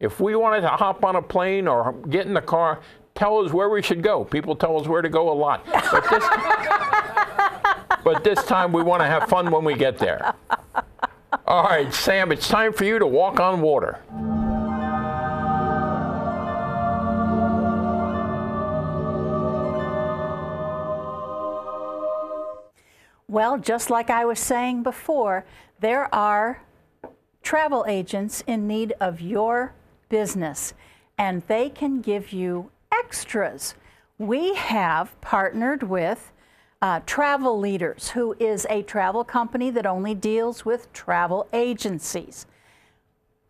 If 0.00 0.20
we 0.20 0.34
wanted 0.34 0.62
to 0.62 0.68
hop 0.68 1.04
on 1.04 1.16
a 1.16 1.22
plane 1.22 1.68
or 1.68 1.92
get 2.10 2.26
in 2.26 2.34
the 2.34 2.40
car, 2.40 2.80
tell 3.14 3.38
us 3.38 3.52
where 3.52 3.68
we 3.68 3.82
should 3.82 4.02
go. 4.02 4.24
People 4.24 4.56
tell 4.56 4.78
us 4.80 4.86
where 4.86 5.00
to 5.00 5.08
go 5.08 5.30
a 5.30 5.32
lot. 5.32 5.64
But 5.72 6.10
this, 6.10 6.24
but 8.04 8.24
this 8.24 8.44
time 8.44 8.72
we 8.72 8.82
want 8.82 9.00
to 9.02 9.06
have 9.06 9.28
fun 9.28 9.50
when 9.50 9.64
we 9.64 9.74
get 9.74 9.96
there. 9.96 10.34
All 11.48 11.62
right, 11.62 11.94
Sam, 11.94 12.32
it's 12.32 12.48
time 12.48 12.72
for 12.72 12.82
you 12.82 12.98
to 12.98 13.06
walk 13.06 13.38
on 13.38 13.60
water. 13.60 14.00
Well, 23.28 23.58
just 23.58 23.90
like 23.90 24.10
I 24.10 24.24
was 24.24 24.40
saying 24.40 24.82
before, 24.82 25.44
there 25.78 26.12
are 26.12 26.62
travel 27.44 27.84
agents 27.86 28.42
in 28.48 28.66
need 28.66 28.94
of 29.00 29.20
your 29.20 29.72
business, 30.08 30.74
and 31.16 31.42
they 31.46 31.70
can 31.70 32.00
give 32.00 32.32
you 32.32 32.72
extras. 32.90 33.76
We 34.18 34.54
have 34.56 35.20
partnered 35.20 35.84
with 35.84 36.32
uh, 36.82 37.00
Travel 37.06 37.58
Leaders, 37.58 38.10
who 38.10 38.36
is 38.38 38.66
a 38.68 38.82
travel 38.82 39.24
company 39.24 39.70
that 39.70 39.86
only 39.86 40.14
deals 40.14 40.64
with 40.64 40.92
travel 40.92 41.46
agencies. 41.52 42.46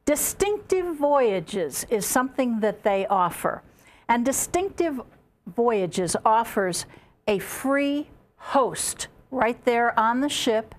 Distinctive 0.04 0.96
Voyages 0.96 1.84
is 1.90 2.06
something 2.06 2.60
that 2.60 2.84
they 2.84 3.06
offer. 3.06 3.62
And 4.08 4.24
Distinctive 4.24 5.00
Voyages 5.46 6.14
offers 6.24 6.86
a 7.26 7.40
free 7.40 8.08
host 8.36 9.08
right 9.32 9.62
there 9.64 9.98
on 9.98 10.20
the 10.20 10.28
ship, 10.28 10.74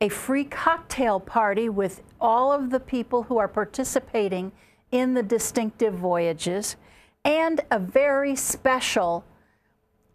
a 0.00 0.08
free 0.08 0.44
cocktail 0.44 1.18
party 1.18 1.68
with 1.68 2.02
all 2.20 2.52
of 2.52 2.70
the 2.70 2.78
people 2.78 3.24
who 3.24 3.38
are 3.38 3.48
participating 3.48 4.52
in 4.92 5.14
the 5.14 5.22
Distinctive 5.22 5.94
Voyages, 5.94 6.76
and 7.24 7.60
a 7.72 7.78
very 7.80 8.36
special 8.36 9.24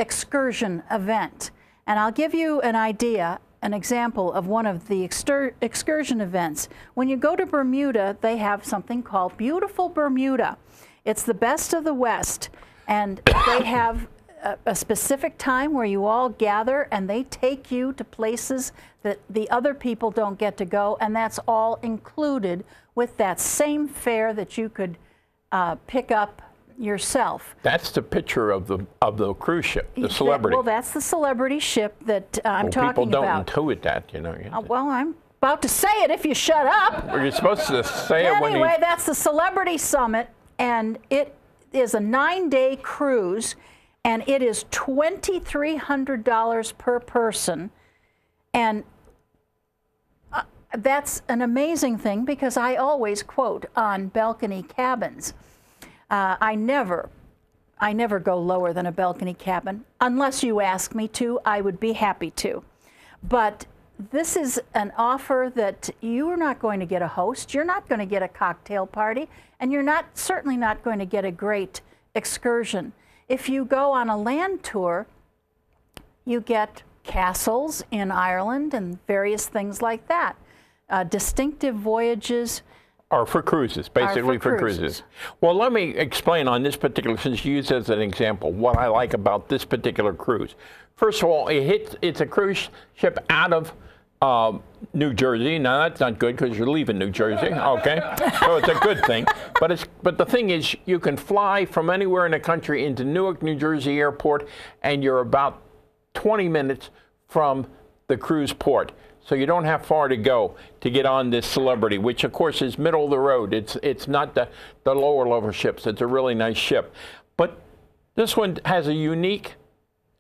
excursion 0.02 0.84
event. 0.90 1.52
And 1.86 2.00
I'll 2.00 2.12
give 2.12 2.34
you 2.34 2.60
an 2.62 2.76
idea, 2.76 3.40
an 3.62 3.74
example 3.74 4.34
of 4.34 4.48
one 4.48 4.66
of 4.66 4.88
the 4.88 5.04
excursion 5.04 6.22
events. 6.22 6.68
When 6.96 7.08
you 7.08 7.16
go 7.16 7.36
to 7.36 7.46
Bermuda, 7.46 8.18
they 8.22 8.38
have 8.38 8.66
something 8.66 9.04
called 9.04 9.38
Beautiful 9.38 9.88
Bermuda. 9.90 10.58
It's 11.06 11.24
the 11.24 11.34
best 11.34 11.74
of 11.74 11.84
the 11.84 11.94
West, 11.94 12.50
and 12.88 13.22
they 13.46 13.64
have 13.66 14.08
a, 14.44 14.58
a 14.66 14.76
specific 14.76 15.38
time 15.38 15.74
where 15.74 15.86
you 15.86 16.06
all 16.06 16.30
gather 16.30 16.88
and 16.92 17.10
they 17.10 17.24
take 17.24 17.72
you 17.72 17.94
to 17.94 18.04
places 18.04 18.72
that 19.04 19.20
the 19.30 19.50
other 19.50 19.74
people 19.74 20.10
don't 20.10 20.40
get 20.40 20.58
to 20.58 20.66
go, 20.66 20.98
and 21.00 21.16
that's 21.16 21.40
all 21.48 21.76
included 21.84 22.64
with 22.96 23.18
that 23.18 23.40
same 23.40 23.88
fare 23.88 24.34
that 24.34 24.58
you 24.58 24.70
could 24.70 24.98
uh, 25.52 25.76
pick 25.88 26.12
up 26.12 26.42
yourself. 26.82 27.56
That's 27.62 27.92
the 27.92 28.02
picture 28.02 28.52
of 28.52 28.68
the 28.68 28.86
of 29.02 29.18
the 29.18 29.34
cruise 29.36 29.66
ship, 29.66 29.94
the 29.96 30.10
celebrity. 30.10 30.56
well, 30.56 30.64
that's 30.64 30.92
the 30.92 31.02
celebrity 31.02 31.60
ship 31.60 31.96
that 32.06 32.40
uh, 32.44 32.50
I'm 32.50 32.66
well, 32.66 32.72
talking 32.72 32.88
about. 32.90 32.96
People 32.96 33.06
don't 33.06 33.46
intuit 33.46 33.82
that, 33.84 34.12
you 34.14 34.22
know. 34.22 34.36
Uh, 34.52 34.62
well, 34.62 34.90
I'm 34.90 35.16
about 35.42 35.62
to 35.62 35.70
say 35.70 36.04
it 36.04 36.12
if 36.12 36.26
you 36.26 36.34
shut 36.34 36.66
up. 36.66 37.06
Well, 37.08 37.22
you're 37.22 37.32
supposed 37.32 37.68
to 37.68 37.84
say 37.84 38.26
anyway, 38.26 38.38
it 38.38 38.42
when. 38.42 38.54
Anyway, 38.54 38.78
that's 38.80 39.06
the 39.06 39.16
Celebrity 39.16 39.78
Summit, 39.78 40.30
and 40.60 40.98
it 41.10 41.36
is 41.74 41.94
a 41.94 42.00
nine-day 42.00 42.80
cruise, 42.82 43.56
and 44.04 44.24
it 44.28 44.42
is 44.42 44.66
$2,300 44.72 46.78
per 46.78 47.00
person. 47.00 47.72
And 48.54 48.84
uh, 50.34 50.42
that's 50.78 51.22
an 51.28 51.42
amazing 51.42 51.98
thing 51.98 52.26
because 52.26 52.58
I 52.58 52.76
always 52.76 53.24
quote 53.24 53.66
on 53.76 54.08
balcony 54.08 54.64
cabins. 54.64 55.34
Uh, 56.12 56.36
I 56.42 56.56
never, 56.56 57.10
I 57.80 57.94
never 57.94 58.20
go 58.20 58.38
lower 58.38 58.74
than 58.74 58.86
a 58.86 58.92
balcony 58.92 59.34
cabin. 59.34 59.86
Unless 60.02 60.44
you 60.44 60.60
ask 60.60 60.94
me 60.94 61.08
to, 61.08 61.40
I 61.46 61.62
would 61.62 61.80
be 61.80 61.94
happy 61.94 62.32
to. 62.32 62.64
But 63.24 63.66
this 64.12 64.36
is 64.36 64.62
an 64.74 64.92
offer 64.98 65.50
that 65.56 65.90
you're 66.02 66.36
not 66.36 66.60
going 66.60 66.82
to 66.82 66.86
get 66.86 67.02
a 67.02 67.08
host, 67.08 67.54
you're 67.54 67.64
not 67.64 67.88
going 67.88 68.00
to 68.00 68.06
get 68.06 68.22
a 68.22 68.28
cocktail 68.28 68.86
party, 68.86 69.30
and 69.62 69.72
you're 69.72 69.84
not 69.84 70.18
certainly 70.18 70.58
not 70.58 70.84
going 70.84 71.00
to 71.00 71.06
get 71.06 71.24
a 71.24 71.32
great 71.32 71.80
excursion. 72.14 72.92
If 73.30 73.48
you 73.48 73.64
go 73.64 73.94
on 73.94 74.10
a 74.10 74.18
land 74.18 74.64
tour, 74.64 75.08
you 76.26 76.42
get 76.42 76.84
castles 77.04 77.84
in 77.90 78.12
Ireland 78.12 78.74
and 78.74 79.00
various 79.08 79.48
things 79.48 79.82
like 79.82 80.10
that. 80.10 80.36
Uh, 80.90 81.06
distinctive 81.06 81.76
voyages. 81.76 82.64
Are 83.12 83.26
for 83.26 83.44
cruises, 83.44 83.90
basically 83.90 84.38
for, 84.38 84.52
for 84.52 84.58
cruises. 84.58 84.80
cruises. 84.80 85.04
Well, 85.42 85.54
let 85.54 85.74
me 85.74 85.96
explain 85.98 86.48
on 86.48 86.64
this 86.64 86.78
particular, 86.78 87.18
since 87.18 87.44
you 87.44 87.56
use 87.56 87.70
as 87.70 87.90
an 87.90 88.00
example, 88.00 88.52
what 88.54 88.78
I 88.78 88.88
like 88.88 89.14
about 89.14 89.50
this 89.50 89.66
particular 89.66 90.14
cruise. 90.14 90.56
First 90.96 91.22
of 91.22 91.30
all, 91.30 91.50
it 91.50 91.62
hits, 91.64 91.96
it's 92.02 92.22
a 92.22 92.26
cruise 92.26 92.70
ship 92.94 93.20
out 93.30 93.52
of 93.52 93.74
uh, 94.22 94.58
New 94.94 95.14
Jersey. 95.14 95.58
Now 95.58 95.80
that's 95.80 96.00
not 96.00 96.20
good 96.20 96.38
because 96.38 96.58
you're 96.58 96.70
leaving 96.70 96.98
New 96.98 97.10
Jersey. 97.10 97.48
Okay, 97.48 98.00
so 98.40 98.58
it's 98.58 98.68
a 98.68 98.76
good 98.76 99.04
thing. 99.06 99.26
But 99.60 99.72
it's 99.72 99.86
but 100.04 100.18
the 100.18 100.26
thing 100.26 100.52
is, 100.52 100.76
you 100.86 101.00
can 101.00 101.18
fly 101.18 101.66
from 101.66 101.90
anywhere 101.90 102.26
in 102.26 102.32
the 102.32 102.40
country 102.40 102.86
into 102.86 103.04
Newark, 103.04 103.42
New 103.42 103.56
Jersey 103.56 104.00
airport, 104.00 104.48
and 104.84 105.04
you're 105.04 105.20
about 105.20 105.62
20 106.14 106.48
minutes 106.50 106.90
from 107.28 107.68
the 108.08 108.18
cruise 108.18 108.54
port. 108.54 108.92
So 109.24 109.36
you 109.36 109.46
don't 109.46 109.66
have 109.66 109.86
far 109.86 110.08
to 110.08 110.18
go 110.18 110.56
to 110.82 110.90
get 110.90 111.06
on 111.06 111.30
this 111.30 111.46
celebrity, 111.46 111.98
which 111.98 112.24
of 112.24 112.34
course 112.34 112.62
is 112.62 112.78
middle 112.78 113.06
of 113.06 113.12
the 113.12 113.20
road. 113.20 113.54
It's 113.54 113.78
it's 113.84 114.08
not 114.08 114.36
the, 114.36 114.50
the 114.84 114.94
lower 114.94 115.28
level 115.28 115.52
ships. 115.52 115.86
It's 115.86 116.02
a 116.02 116.08
really 116.08 116.36
nice 116.36 116.58
ship. 116.58 116.94
But 117.38 117.60
this 118.16 118.36
one 118.36 118.60
has 118.66 118.88
a 118.88 118.94
unique 118.94 119.56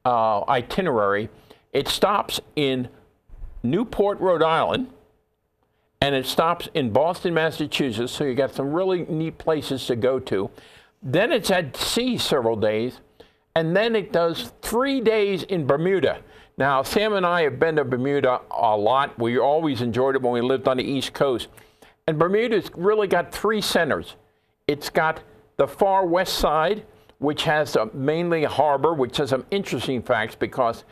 uh, 0.05 0.43
itinerary. 0.47 1.29
It 1.73 1.87
stops 1.87 2.39
in 2.55 2.89
Newport, 3.63 4.19
Rhode 4.19 4.43
Island, 4.43 4.87
and 6.01 6.15
it 6.15 6.25
stops 6.25 6.67
in 6.73 6.91
Boston, 6.91 7.33
Massachusetts. 7.33 8.11
So 8.11 8.23
you 8.23 8.33
got 8.33 8.53
some 8.53 8.71
really 8.71 9.05
neat 9.05 9.37
places 9.37 9.85
to 9.87 9.95
go 9.95 10.19
to. 10.19 10.49
Then 11.03 11.31
it's 11.31 11.49
at 11.49 11.75
sea 11.75 12.17
several 12.17 12.55
days, 12.55 12.99
and 13.55 13.75
then 13.75 13.95
it 13.95 14.11
does 14.11 14.51
three 14.61 15.01
days 15.01 15.43
in 15.43 15.65
Bermuda. 15.65 16.21
Now, 16.61 16.83
Sam 16.83 17.13
and 17.13 17.25
I 17.25 17.41
have 17.41 17.57
been 17.57 17.77
to 17.77 17.83
Bermuda 17.83 18.39
a 18.51 18.77
lot. 18.77 19.17
We 19.17 19.39
always 19.39 19.81
enjoyed 19.81 20.13
it 20.13 20.21
when 20.21 20.31
we 20.31 20.41
lived 20.41 20.67
on 20.67 20.77
the 20.77 20.83
East 20.83 21.11
Coast. 21.11 21.47
And 22.05 22.19
Bermuda's 22.19 22.69
really 22.75 23.07
got 23.07 23.31
three 23.31 23.61
centers. 23.61 24.15
It's 24.67 24.87
got 24.87 25.23
the 25.57 25.67
far 25.67 26.05
west 26.05 26.35
side, 26.35 26.85
which 27.17 27.45
has 27.45 27.75
a, 27.75 27.87
mainly 27.95 28.43
a 28.43 28.47
harbor, 28.47 28.93
which 28.93 29.17
has 29.17 29.31
some 29.31 29.43
interesting 29.49 30.03
facts 30.03 30.35
because 30.35 30.83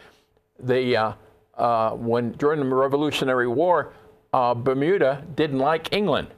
the 0.60 0.98
uh, 0.98 1.14
uh, 1.56 1.92
when 1.92 2.32
during 2.32 2.62
the 2.62 2.76
Revolutionary 2.76 3.48
War, 3.48 3.94
uh, 4.34 4.56
Bermuda 4.56 5.24
didn't 5.36 5.60
like 5.60 5.94
England. 5.94 6.30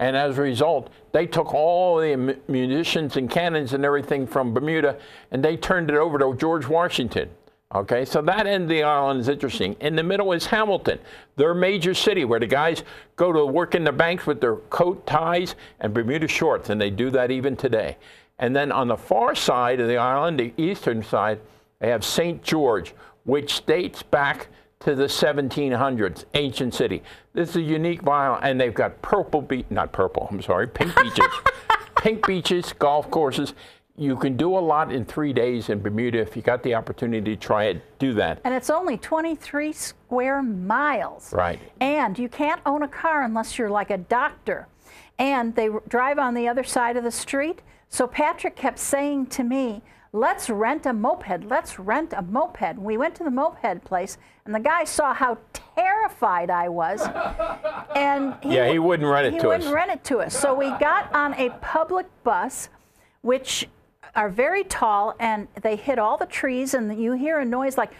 And 0.00 0.16
as 0.16 0.36
a 0.36 0.42
result, 0.42 0.90
they 1.12 1.26
took 1.26 1.54
all 1.54 2.00
the 2.00 2.16
mu- 2.16 2.36
munitions 2.48 3.16
and 3.16 3.30
cannons 3.30 3.72
and 3.72 3.84
everything 3.84 4.26
from 4.26 4.52
Bermuda 4.52 4.98
and 5.30 5.44
they 5.44 5.56
turned 5.56 5.90
it 5.90 5.96
over 5.96 6.18
to 6.18 6.34
George 6.34 6.66
Washington. 6.66 7.30
Okay, 7.74 8.04
so 8.04 8.22
that 8.22 8.46
end 8.46 8.64
of 8.64 8.68
the 8.68 8.84
island 8.84 9.20
is 9.20 9.28
interesting. 9.28 9.74
In 9.80 9.96
the 9.96 10.02
middle 10.02 10.32
is 10.32 10.46
Hamilton, 10.46 11.00
their 11.34 11.54
major 11.54 11.92
city, 11.92 12.24
where 12.24 12.38
the 12.38 12.46
guys 12.46 12.84
go 13.16 13.32
to 13.32 13.44
work 13.44 13.74
in 13.74 13.82
the 13.82 13.90
banks 13.90 14.26
with 14.26 14.40
their 14.40 14.56
coat, 14.56 15.04
ties, 15.06 15.56
and 15.80 15.92
Bermuda 15.92 16.28
shorts, 16.28 16.70
and 16.70 16.80
they 16.80 16.90
do 16.90 17.10
that 17.10 17.32
even 17.32 17.56
today. 17.56 17.96
And 18.38 18.54
then 18.54 18.70
on 18.70 18.86
the 18.86 18.96
far 18.96 19.34
side 19.34 19.80
of 19.80 19.88
the 19.88 19.96
island, 19.96 20.38
the 20.38 20.52
eastern 20.56 21.02
side, 21.02 21.40
they 21.80 21.88
have 21.88 22.04
St. 22.04 22.42
George, 22.44 22.94
which 23.24 23.66
dates 23.66 24.04
back 24.04 24.48
to 24.80 24.94
the 24.94 25.06
1700s, 25.06 26.26
ancient 26.34 26.74
city. 26.74 27.02
This 27.32 27.50
is 27.50 27.56
a 27.56 27.62
unique 27.62 28.06
island, 28.06 28.44
and 28.44 28.60
they've 28.60 28.74
got 28.74 29.02
purple 29.02 29.42
beach, 29.42 29.66
not 29.70 29.92
purple, 29.92 30.28
I'm 30.30 30.42
sorry, 30.42 30.68
pink 30.68 30.94
beaches. 30.94 31.26
pink 31.96 32.24
beaches, 32.24 32.72
golf 32.72 33.10
courses. 33.10 33.54
You 33.96 34.16
can 34.16 34.36
do 34.36 34.56
a 34.56 34.58
lot 34.58 34.92
in 34.92 35.04
three 35.04 35.32
days 35.32 35.68
in 35.68 35.80
Bermuda 35.80 36.18
if 36.18 36.34
you 36.34 36.42
got 36.42 36.64
the 36.64 36.74
opportunity 36.74 37.36
to 37.36 37.40
try 37.40 37.64
it, 37.64 37.98
do 38.00 38.12
that. 38.14 38.40
And 38.42 38.52
it's 38.52 38.68
only 38.68 38.96
23 38.96 39.72
square 39.72 40.42
miles. 40.42 41.32
Right. 41.32 41.60
And 41.80 42.18
you 42.18 42.28
can't 42.28 42.60
own 42.66 42.82
a 42.82 42.88
car 42.88 43.22
unless 43.22 43.56
you're 43.56 43.70
like 43.70 43.90
a 43.90 43.98
doctor. 43.98 44.66
And 45.18 45.54
they 45.54 45.68
drive 45.86 46.18
on 46.18 46.34
the 46.34 46.48
other 46.48 46.64
side 46.64 46.96
of 46.96 47.04
the 47.04 47.12
street. 47.12 47.62
So 47.88 48.08
Patrick 48.08 48.56
kept 48.56 48.80
saying 48.80 49.26
to 49.26 49.44
me, 49.44 49.80
let's 50.12 50.50
rent 50.50 50.86
a 50.86 50.92
moped, 50.92 51.44
let's 51.44 51.78
rent 51.78 52.12
a 52.16 52.22
moped. 52.22 52.76
We 52.76 52.96
went 52.96 53.14
to 53.16 53.22
the 53.22 53.30
moped 53.30 53.84
place, 53.84 54.18
and 54.44 54.52
the 54.52 54.58
guy 54.58 54.82
saw 54.82 55.14
how 55.14 55.38
terrified 55.76 56.50
I 56.50 56.68
was. 56.68 57.00
and 57.94 58.34
Yeah, 58.42 58.68
he 58.72 58.80
wouldn't 58.80 59.08
rent 59.08 59.28
it 59.28 59.30
to 59.30 59.36
us. 59.36 59.42
he 59.42 59.46
wouldn't 59.46 59.72
rent 59.72 59.92
it 59.92 60.02
to 60.04 60.18
us. 60.18 60.36
So 60.36 60.52
we 60.52 60.70
got 60.78 61.14
on 61.14 61.34
a 61.34 61.50
public 61.60 62.06
bus, 62.24 62.70
which 63.22 63.68
are 64.16 64.28
very 64.28 64.64
tall, 64.64 65.14
and 65.18 65.48
they 65.62 65.76
hit 65.76 65.98
all 65.98 66.16
the 66.16 66.26
trees, 66.26 66.74
and 66.74 67.00
you 67.00 67.12
hear 67.12 67.40
a 67.40 67.44
noise 67.44 67.76
like. 67.76 67.90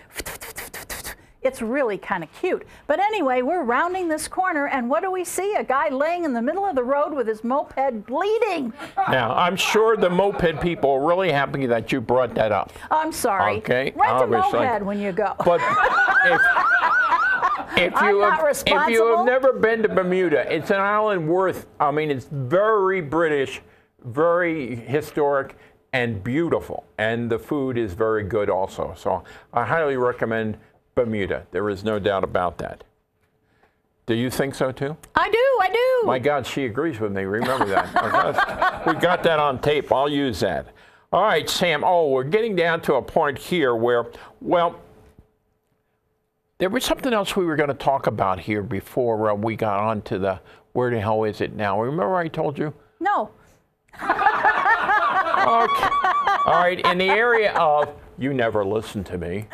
It's 1.42 1.61
really 1.61 1.99
kind 1.99 2.25
of 2.25 2.33
cute. 2.33 2.66
But 2.87 3.00
anyway, 3.00 3.42
we're 3.42 3.64
rounding 3.64 4.09
this 4.09 4.28
corner, 4.28 4.66
and 4.68 4.88
what 4.88 5.02
do 5.02 5.11
we 5.11 5.25
see? 5.25 5.54
A 5.59 5.62
guy 5.62 5.90
laying 5.90 6.25
in 6.25 6.33
the 6.33 6.40
middle 6.40 6.64
of 6.64 6.75
the 6.75 6.83
road 6.83 7.12
with 7.12 7.26
his 7.26 7.44
moped 7.44 8.06
bleeding. 8.06 8.73
Now, 8.97 9.35
I'm 9.35 9.54
sure 9.54 9.94
the 9.99 10.09
moped 10.09 10.62
people 10.62 10.92
are 10.92 11.06
really 11.06 11.30
happy 11.30 11.66
that 11.66 11.92
you 11.92 12.00
brought 12.00 12.35
that 12.37 12.50
up. 12.50 12.73
I'm 12.90 13.12
sorry. 13.12 13.59
Okay, 13.59 13.92
Rent 13.94 14.12
obviously. 14.12 14.59
a 14.61 14.71
moped 14.71 14.85
when 14.87 14.99
you 14.99 15.12
go. 15.12 15.35
But 15.44 15.61
if, 16.25 16.40
if 17.76 18.00
you 18.00 18.21
have, 18.23 18.62
if 18.66 18.88
you 18.88 19.14
have 19.14 19.26
never 19.26 19.52
been 19.52 19.83
to 19.83 19.88
Bermuda, 19.90 20.50
it's 20.50 20.71
an 20.71 20.80
island 20.80 21.28
worth. 21.28 21.66
I 21.78 21.90
mean, 21.90 22.11
it's 22.11 22.25
very 22.25 23.02
British, 23.02 23.61
very 24.02 24.76
historic, 24.76 25.56
and 25.95 26.25
beautiful, 26.25 26.85
and 26.99 27.30
the 27.30 27.39
food 27.39 27.78
is 27.78 27.95
very 27.95 28.25
good 28.25 28.50
also. 28.50 28.93
So 28.97 29.23
I 29.52 29.65
highly 29.65 29.97
recommend 29.97 30.59
Bermuda. 30.97 31.47
There 31.52 31.71
is 31.71 31.85
no 31.85 32.00
doubt 32.00 32.25
about 32.25 32.59
that. 32.59 32.83
Do 34.07 34.15
you 34.15 34.28
think 34.28 34.57
so 34.57 34.73
too? 34.73 34.97
I 35.15 35.30
do, 35.30 35.59
I 35.63 35.71
do. 35.73 36.07
My 36.07 36.19
God, 36.19 36.49
she 36.49 36.65
agrees 36.65 36.99
with 36.99 37.13
me. 37.13 37.23
Remember 37.23 37.65
that. 37.67 38.85
we 38.87 38.95
got 38.95 39.23
that 39.23 39.39
on 39.39 39.61
tape. 39.61 39.93
I'll 39.93 40.09
use 40.09 40.41
that. 40.41 40.67
All 41.13 41.23
right, 41.23 41.49
Sam. 41.49 41.85
Oh, 41.85 42.09
we're 42.09 42.25
getting 42.25 42.57
down 42.57 42.80
to 42.83 42.95
a 42.95 43.02
point 43.02 43.39
here 43.39 43.76
where, 43.76 44.07
well, 44.41 44.80
there 46.59 46.71
was 46.71 46.85
something 46.85 47.13
else 47.13 47.37
we 47.37 47.45
were 47.45 47.57
going 47.57 47.69
to 47.69 47.75
talk 47.75 48.09
about 48.09 48.41
here 48.41 48.65
before 48.65 49.30
uh, 49.30 49.35
we 49.35 49.54
got 49.54 49.78
on 49.78 50.02
to 50.02 50.19
the 50.19 50.41
where 50.73 50.91
the 50.91 51.00
hell 51.00 51.23
is 51.23 51.41
it 51.41 51.54
now? 51.54 51.80
Remember 51.80 52.17
I 52.17 52.26
told 52.26 52.59
you? 52.59 52.75
no. 52.99 53.30
Okay. 55.45 55.89
All 56.47 56.54
right, 56.54 56.80
in 56.85 56.99
the 56.99 57.11
area 57.11 57.52
of 57.52 57.95
you 58.19 58.33
never 58.33 58.65
listen 58.65 59.04
to 59.04 59.19
me 59.19 59.47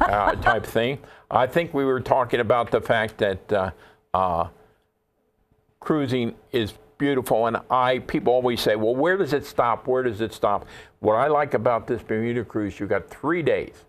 uh, 0.00 0.32
type 0.36 0.66
thing, 0.66 0.98
I 1.30 1.46
think 1.46 1.72
we 1.72 1.84
were 1.84 2.00
talking 2.00 2.40
about 2.40 2.70
the 2.70 2.80
fact 2.80 3.18
that 3.18 3.52
uh, 3.52 3.70
uh, 4.12 4.48
cruising 5.80 6.34
is 6.52 6.74
beautiful, 6.98 7.46
and 7.46 7.58
I 7.70 8.00
people 8.00 8.32
always 8.32 8.60
say, 8.60 8.76
well, 8.76 8.94
where 8.94 9.16
does 9.16 9.32
it 9.32 9.46
stop? 9.46 9.86
Where 9.86 10.02
does 10.02 10.20
it 10.20 10.32
stop? 10.32 10.66
What 11.00 11.14
I 11.14 11.28
like 11.28 11.54
about 11.54 11.86
this 11.86 12.02
Bermuda 12.02 12.44
cruise, 12.44 12.78
you've 12.78 12.88
got 12.88 13.08
three 13.08 13.42
days, 13.42 13.84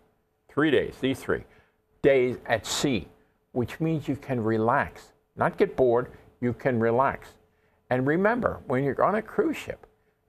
three 0.48 0.72
days, 0.72 0.96
these 1.02 1.20
three 1.20 1.44
days 2.02 2.38
at 2.46 2.66
sea, 2.66 3.08
which 3.52 3.80
means 3.80 4.08
you 4.08 4.16
can 4.16 4.42
relax, 4.42 5.12
not 5.36 5.58
get 5.58 5.76
bored. 5.76 6.12
You 6.40 6.54
can 6.54 6.80
relax, 6.80 7.30
and 7.90 8.08
remember, 8.08 8.62
when 8.68 8.86
you're 8.86 9.04
on 9.04 9.16
a 9.16 9.22
cruise 9.22 9.58
ship, 9.58 9.86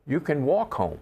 you 0.09 0.19
can 0.19 0.45
walk 0.45 0.75
home. 0.75 0.99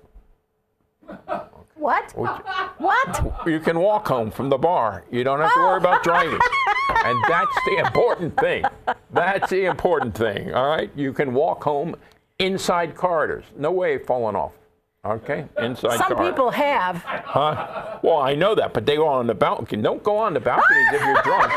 What? 1.78 2.12
Oh, 2.16 2.22
Which- 2.22 2.78
What? 2.78 3.46
you 3.46 3.60
can 3.60 3.78
walk 3.78 4.08
home 4.08 4.32
from 4.32 4.48
the 4.48 4.58
bar. 4.58 5.04
You 5.12 5.22
don't 5.22 5.40
have 5.40 5.54
to 5.54 5.60
worry 5.60 5.76
about 5.78 6.00
oh. 6.00 6.02
driving. 6.02 6.40
And 7.04 7.24
that's 7.28 7.54
the 7.66 7.76
important 7.76 8.36
thing. 8.36 8.64
That's 9.12 9.48
the 9.48 9.66
important 9.66 10.16
thing, 10.16 10.52
all 10.52 10.68
right? 10.68 10.90
You 10.96 11.12
can 11.12 11.32
walk 11.34 11.62
home 11.62 11.94
inside 12.40 12.96
corridors. 12.96 13.44
No 13.56 13.70
way 13.70 13.94
of 13.94 14.04
falling 14.04 14.34
off. 14.34 14.52
Okay? 15.04 15.46
Inside 15.58 15.98
Some 15.98 16.08
corridors. 16.14 16.32
people 16.32 16.50
have. 16.50 16.96
Huh? 17.04 17.98
Well, 18.02 18.18
I 18.18 18.34
know 18.34 18.54
that, 18.56 18.74
but 18.74 18.84
they 18.84 18.96
go 18.96 19.06
on 19.06 19.28
the 19.28 19.34
balcony. 19.34 19.80
Don't 19.80 20.02
go 20.02 20.16
on 20.16 20.34
the 20.34 20.40
balconies 20.40 20.88
if 20.92 21.00
you're 21.00 21.22
drunk. 21.22 21.52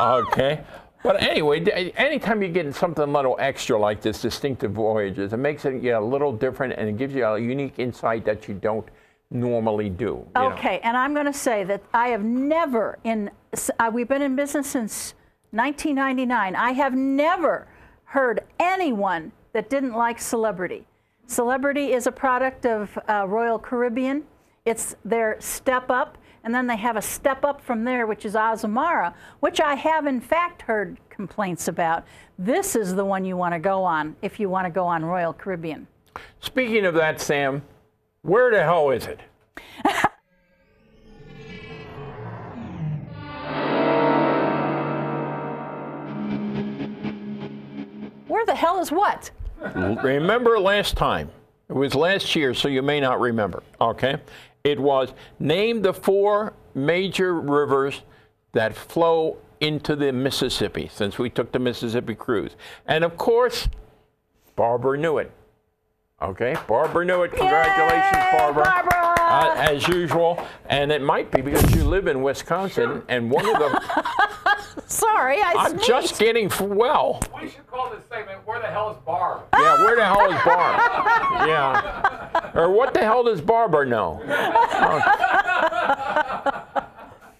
okay? 0.00 0.64
But 1.04 1.22
anyway, 1.22 1.60
anytime 1.98 2.42
you 2.42 2.48
get 2.48 2.74
something 2.74 3.04
a 3.04 3.06
little 3.06 3.36
extra 3.38 3.78
like 3.78 4.00
this, 4.00 4.22
distinctive 4.22 4.72
voyages, 4.72 5.34
it 5.34 5.36
makes 5.36 5.66
it 5.66 5.84
a 5.84 6.00
little 6.00 6.32
different 6.32 6.72
and 6.78 6.88
it 6.88 6.96
gives 6.96 7.14
you 7.14 7.26
a 7.26 7.38
unique 7.38 7.78
insight 7.78 8.24
that 8.24 8.48
you 8.48 8.54
don't 8.54 8.88
normally 9.30 9.90
do. 9.90 10.04
you 10.04 10.28
know. 10.34 10.52
Okay, 10.52 10.80
and 10.82 10.96
I'm 10.96 11.12
going 11.12 11.26
to 11.26 11.32
say 11.32 11.62
that 11.64 11.82
I 11.92 12.08
have 12.08 12.24
never 12.24 12.98
in 13.04 13.30
uh, 13.78 13.90
we've 13.92 14.08
been 14.08 14.22
in 14.22 14.34
business 14.34 14.66
since 14.66 15.12
1999. 15.50 16.56
I 16.56 16.72
have 16.72 16.94
never 16.94 17.66
heard 18.04 18.40
anyone 18.58 19.30
that 19.52 19.68
didn't 19.68 19.92
like 19.92 20.18
Celebrity. 20.18 20.86
Celebrity 21.26 21.92
is 21.92 22.06
a 22.06 22.12
product 22.12 22.64
of 22.64 22.98
uh, 23.10 23.26
Royal 23.28 23.58
Caribbean. 23.58 24.24
It's 24.64 24.96
their 25.04 25.36
step 25.38 25.90
up, 25.90 26.16
and 26.44 26.54
then 26.54 26.66
they 26.66 26.76
have 26.76 26.96
a 26.96 27.02
step 27.02 27.44
up 27.44 27.60
from 27.60 27.84
there, 27.84 28.06
which 28.06 28.24
is 28.26 28.34
Azamara, 28.34 29.14
which 29.40 29.60
I 29.60 29.74
have 29.74 30.06
in 30.06 30.20
fact 30.20 30.62
heard 30.62 30.98
complaints 31.08 31.68
about. 31.68 32.04
This 32.38 32.76
is 32.76 32.94
the 32.94 33.04
one 33.04 33.24
you 33.24 33.36
want 33.36 33.54
to 33.54 33.58
go 33.58 33.82
on 33.82 34.14
if 34.20 34.38
you 34.38 34.50
want 34.50 34.66
to 34.66 34.70
go 34.70 34.86
on 34.86 35.04
Royal 35.04 35.32
Caribbean. 35.32 35.86
Speaking 36.40 36.84
of 36.84 36.94
that, 36.94 37.20
Sam, 37.20 37.62
where 38.22 38.50
the 38.50 38.62
hell 38.62 38.90
is 38.90 39.06
it? 39.06 39.20
Where 48.26 48.44
the 48.46 48.54
hell 48.54 48.80
is 48.80 48.90
what? 48.90 49.30
remember 50.02 50.58
last 50.58 50.96
time. 50.96 51.30
It 51.68 51.72
was 51.72 51.94
last 51.94 52.34
year, 52.34 52.52
so 52.52 52.68
you 52.68 52.82
may 52.82 52.98
not 52.98 53.20
remember. 53.20 53.62
Okay? 53.80 54.16
It 54.64 54.80
was 54.80 55.12
name 55.38 55.82
the 55.82 55.92
four 55.92 56.54
major 56.74 57.38
rivers 57.38 58.00
that 58.52 58.74
flow 58.74 59.36
into 59.60 59.94
the 59.94 60.10
Mississippi 60.10 60.90
since 60.90 61.18
we 61.18 61.28
took 61.28 61.52
the 61.52 61.58
Mississippi 61.58 62.14
cruise. 62.14 62.56
And 62.86 63.04
of 63.04 63.18
course, 63.18 63.68
Barbara 64.56 64.96
knew 64.96 65.18
it. 65.18 65.30
Okay? 66.22 66.56
Barbara 66.66 67.04
knew 67.04 67.24
it. 67.24 67.32
Congratulations, 67.32 68.16
Yay, 68.16 68.38
Barbara. 68.38 68.64
Barbara! 68.64 69.14
Uh, 69.18 69.54
as 69.58 69.86
usual. 69.86 70.42
And 70.70 70.90
it 70.90 71.02
might 71.02 71.30
be 71.30 71.42
because 71.42 71.74
you 71.74 71.84
live 71.84 72.06
in 72.06 72.22
Wisconsin, 72.22 73.02
and 73.08 73.30
one 73.30 73.46
of 73.46 73.58
the. 73.58 73.82
Sorry, 74.86 75.40
I 75.40 75.52
I'm 75.56 75.70
sneezed. 75.72 75.86
just 75.86 76.18
getting 76.18 76.46
f- 76.46 76.60
well. 76.60 77.20
We 77.40 77.48
should 77.48 77.66
call 77.66 77.90
this 77.90 78.02
segment 78.08 78.46
"Where 78.46 78.60
the 78.60 78.66
hell 78.66 78.90
is 78.90 78.96
Barb?" 79.04 79.42
Yeah, 79.52 79.84
where 79.84 79.96
the 79.96 80.04
hell 80.04 80.30
is 80.32 80.42
Barb? 80.44 80.80
Yeah. 81.48 82.50
Or 82.54 82.70
what 82.70 82.94
the 82.94 83.00
hell 83.00 83.24
does 83.24 83.40
Barbara 83.40 83.86
know? 83.86 84.20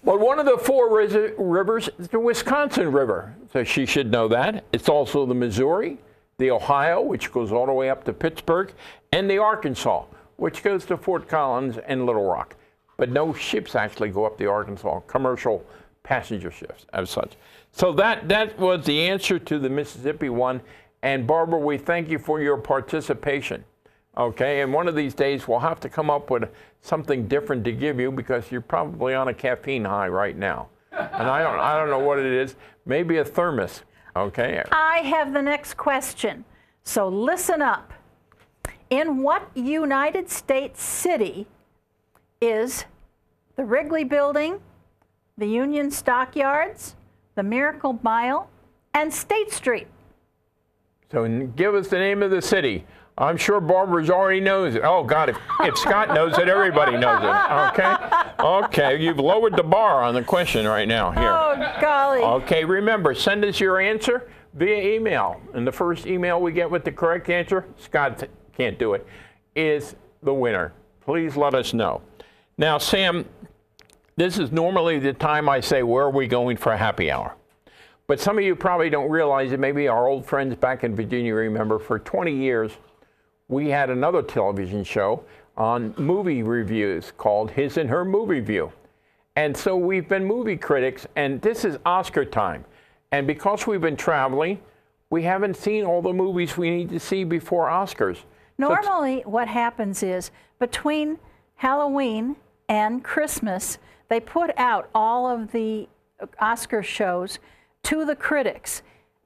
But 0.03 0.19
one 0.19 0.37
of 0.37 0.45
the 0.45 0.59
four 0.59 0.95
ris- 0.95 1.31
rivers 1.39 1.89
is 1.97 2.09
the 2.09 2.19
Wisconsin 2.19 2.91
River, 2.91 3.33
so 3.51 3.63
she 3.63 3.87
should 3.87 4.11
know 4.11 4.27
that. 4.27 4.63
It's 4.71 4.87
also 4.87 5.25
the 5.25 5.33
Missouri, 5.33 5.97
the 6.37 6.51
Ohio, 6.51 7.01
which 7.01 7.31
goes 7.31 7.51
all 7.51 7.65
the 7.65 7.73
way 7.73 7.89
up 7.89 8.03
to 8.03 8.13
Pittsburgh, 8.13 8.71
and 9.11 9.27
the 9.27 9.39
Arkansas, 9.39 10.03
which 10.35 10.61
goes 10.61 10.85
to 10.85 10.97
Fort 10.97 11.27
Collins 11.27 11.79
and 11.87 12.05
Little 12.05 12.25
Rock. 12.25 12.55
But 12.97 13.09
no 13.09 13.33
ships 13.33 13.73
actually 13.75 14.09
go 14.09 14.25
up 14.25 14.37
the 14.37 14.45
Arkansas, 14.45 14.99
commercial 15.07 15.65
passenger 16.05 16.51
ships 16.51 16.85
as 16.93 17.09
such. 17.09 17.33
So 17.73 17.91
that, 17.93 18.29
that 18.29 18.57
was 18.57 18.85
the 18.85 19.01
answer 19.09 19.37
to 19.39 19.59
the 19.59 19.69
Mississippi 19.69 20.29
one. 20.29 20.61
And 21.01 21.27
Barbara, 21.27 21.59
we 21.59 21.77
thank 21.77 22.09
you 22.09 22.17
for 22.17 22.41
your 22.41 22.57
participation. 22.57 23.65
Okay, 24.17 24.61
and 24.61 24.71
one 24.71 24.87
of 24.87 24.95
these 24.95 25.13
days 25.13 25.45
we'll 25.45 25.59
have 25.59 25.81
to 25.81 25.89
come 25.89 26.09
up 26.09 26.29
with 26.29 26.49
something 26.81 27.27
different 27.27 27.65
to 27.65 27.73
give 27.73 27.99
you 27.99 28.11
because 28.11 28.49
you're 28.49 28.61
probably 28.61 29.13
on 29.13 29.27
a 29.27 29.33
caffeine 29.33 29.83
high 29.83 30.07
right 30.07 30.37
now. 30.37 30.69
And 30.93 31.27
I 31.27 31.43
don't, 31.43 31.59
I 31.59 31.77
don't 31.77 31.89
know 31.89 31.99
what 31.99 32.19
it 32.19 32.25
is. 32.25 32.55
Maybe 32.85 33.17
a 33.17 33.25
thermos. 33.25 33.81
Okay. 34.15 34.63
I 34.71 34.99
have 34.99 35.33
the 35.33 35.41
next 35.41 35.73
question. 35.75 36.45
So 36.83 37.09
listen 37.09 37.61
up. 37.61 37.91
In 38.89 39.21
what 39.21 39.49
United 39.55 40.29
States 40.29 40.81
city 40.81 41.47
is 42.39 42.85
the 43.57 43.65
Wrigley 43.65 44.05
Building, 44.05 44.61
the 45.37 45.47
Union 45.47 45.91
Stockyards, 45.91 46.95
the 47.35 47.43
Miracle 47.43 47.99
Mile, 48.03 48.49
and 48.93 49.13
State 49.13 49.51
Street? 49.51 49.87
So 51.11 51.27
give 51.55 51.75
us 51.75 51.89
the 51.89 51.99
name 51.99 52.23
of 52.23 52.31
the 52.31 52.41
city. 52.41 52.85
I'm 53.17 53.37
sure 53.37 53.61
Barbara's 53.61 54.09
already 54.09 54.41
knows 54.41 54.75
it. 54.75 54.81
Oh 54.83 55.03
God, 55.03 55.29
if, 55.29 55.37
if 55.61 55.77
Scott 55.77 56.09
knows 56.13 56.37
it, 56.37 56.49
everybody 56.49 56.97
knows 56.97 57.21
it. 57.23 57.79
Okay. 57.79 57.95
Okay, 58.39 59.01
you've 59.01 59.19
lowered 59.19 59.55
the 59.55 59.63
bar 59.63 60.03
on 60.03 60.13
the 60.13 60.23
question 60.23 60.67
right 60.67 60.87
now. 60.87 61.11
Here. 61.11 61.31
Oh, 61.31 61.77
golly. 61.79 62.21
Okay, 62.21 62.65
remember, 62.65 63.13
send 63.13 63.45
us 63.45 63.59
your 63.59 63.79
answer 63.79 64.29
via 64.53 64.95
email. 64.95 65.39
And 65.53 65.65
the 65.65 65.71
first 65.71 66.07
email 66.07 66.41
we 66.41 66.51
get 66.51 66.69
with 66.69 66.83
the 66.83 66.91
correct 66.91 67.29
answer, 67.29 67.65
Scott 67.77 68.27
can't 68.55 68.77
do 68.77 68.93
it, 68.93 69.07
is 69.55 69.95
the 70.23 70.33
winner. 70.33 70.73
Please 71.01 71.37
let 71.37 71.53
us 71.53 71.73
know. 71.73 72.01
Now, 72.57 72.77
Sam, 72.77 73.25
this 74.17 74.39
is 74.39 74.51
normally 74.51 74.99
the 74.99 75.13
time 75.13 75.49
I 75.49 75.59
say, 75.59 75.83
where 75.83 76.05
are 76.05 76.09
we 76.09 76.27
going 76.27 76.57
for 76.57 76.75
happy 76.75 77.11
hour? 77.11 77.35
But 78.07 78.19
some 78.19 78.37
of 78.37 78.43
you 78.43 78.55
probably 78.55 78.89
don't 78.89 79.09
realize 79.09 79.49
that 79.51 79.59
Maybe 79.59 79.87
our 79.87 80.07
old 80.07 80.25
friends 80.25 80.55
back 80.55 80.83
in 80.83 80.95
Virginia 80.95 81.33
remember 81.33 81.79
for 81.79 81.99
20 81.99 82.31
years, 82.31 82.71
we 83.47 83.69
had 83.69 83.89
another 83.89 84.21
television 84.21 84.83
show 84.83 85.23
on 85.57 85.93
movie 85.97 86.43
reviews 86.43 87.11
called 87.17 87.51
His 87.51 87.77
and 87.77 87.89
Her 87.89 88.05
Movie 88.05 88.39
View. 88.39 88.71
And 89.35 89.55
so 89.55 89.75
we've 89.75 90.07
been 90.07 90.23
movie 90.23 90.55
critics, 90.55 91.05
and 91.15 91.41
this 91.41 91.65
is 91.65 91.77
Oscar 91.85 92.23
time. 92.23 92.63
And 93.11 93.27
because 93.27 93.67
we've 93.67 93.81
been 93.81 93.97
traveling, 93.97 94.61
we 95.09 95.23
haven't 95.23 95.57
seen 95.57 95.83
all 95.83 96.01
the 96.01 96.13
movies 96.13 96.55
we 96.55 96.69
need 96.69 96.89
to 96.89 96.99
see 96.99 97.23
before 97.23 97.67
Oscars. 97.67 98.17
So 98.17 98.23
Normally, 98.57 99.23
what 99.25 99.49
happens 99.49 100.03
is 100.03 100.31
between 100.59 101.19
Halloween 101.55 102.37
and 102.69 103.03
Christmas, 103.03 103.77
they 104.09 104.19
put 104.19 104.51
out 104.57 104.89
all 104.93 105.27
of 105.27 105.51
the 105.51 105.87
Oscar 106.39 106.83
shows 106.83 107.39
to 107.83 108.05
the 108.05 108.15
critics. 108.15 108.81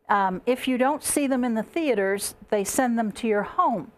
Um, 0.09 0.41
if 0.45 0.67
you 0.67 0.77
don't 0.77 1.03
see 1.03 1.27
them 1.27 1.43
in 1.43 1.53
the 1.53 1.63
theaters, 1.63 2.35
they 2.49 2.63
send 2.63 2.97
them 2.97 3.11
to 3.13 3.27
your 3.27 3.43
home. 3.43 3.91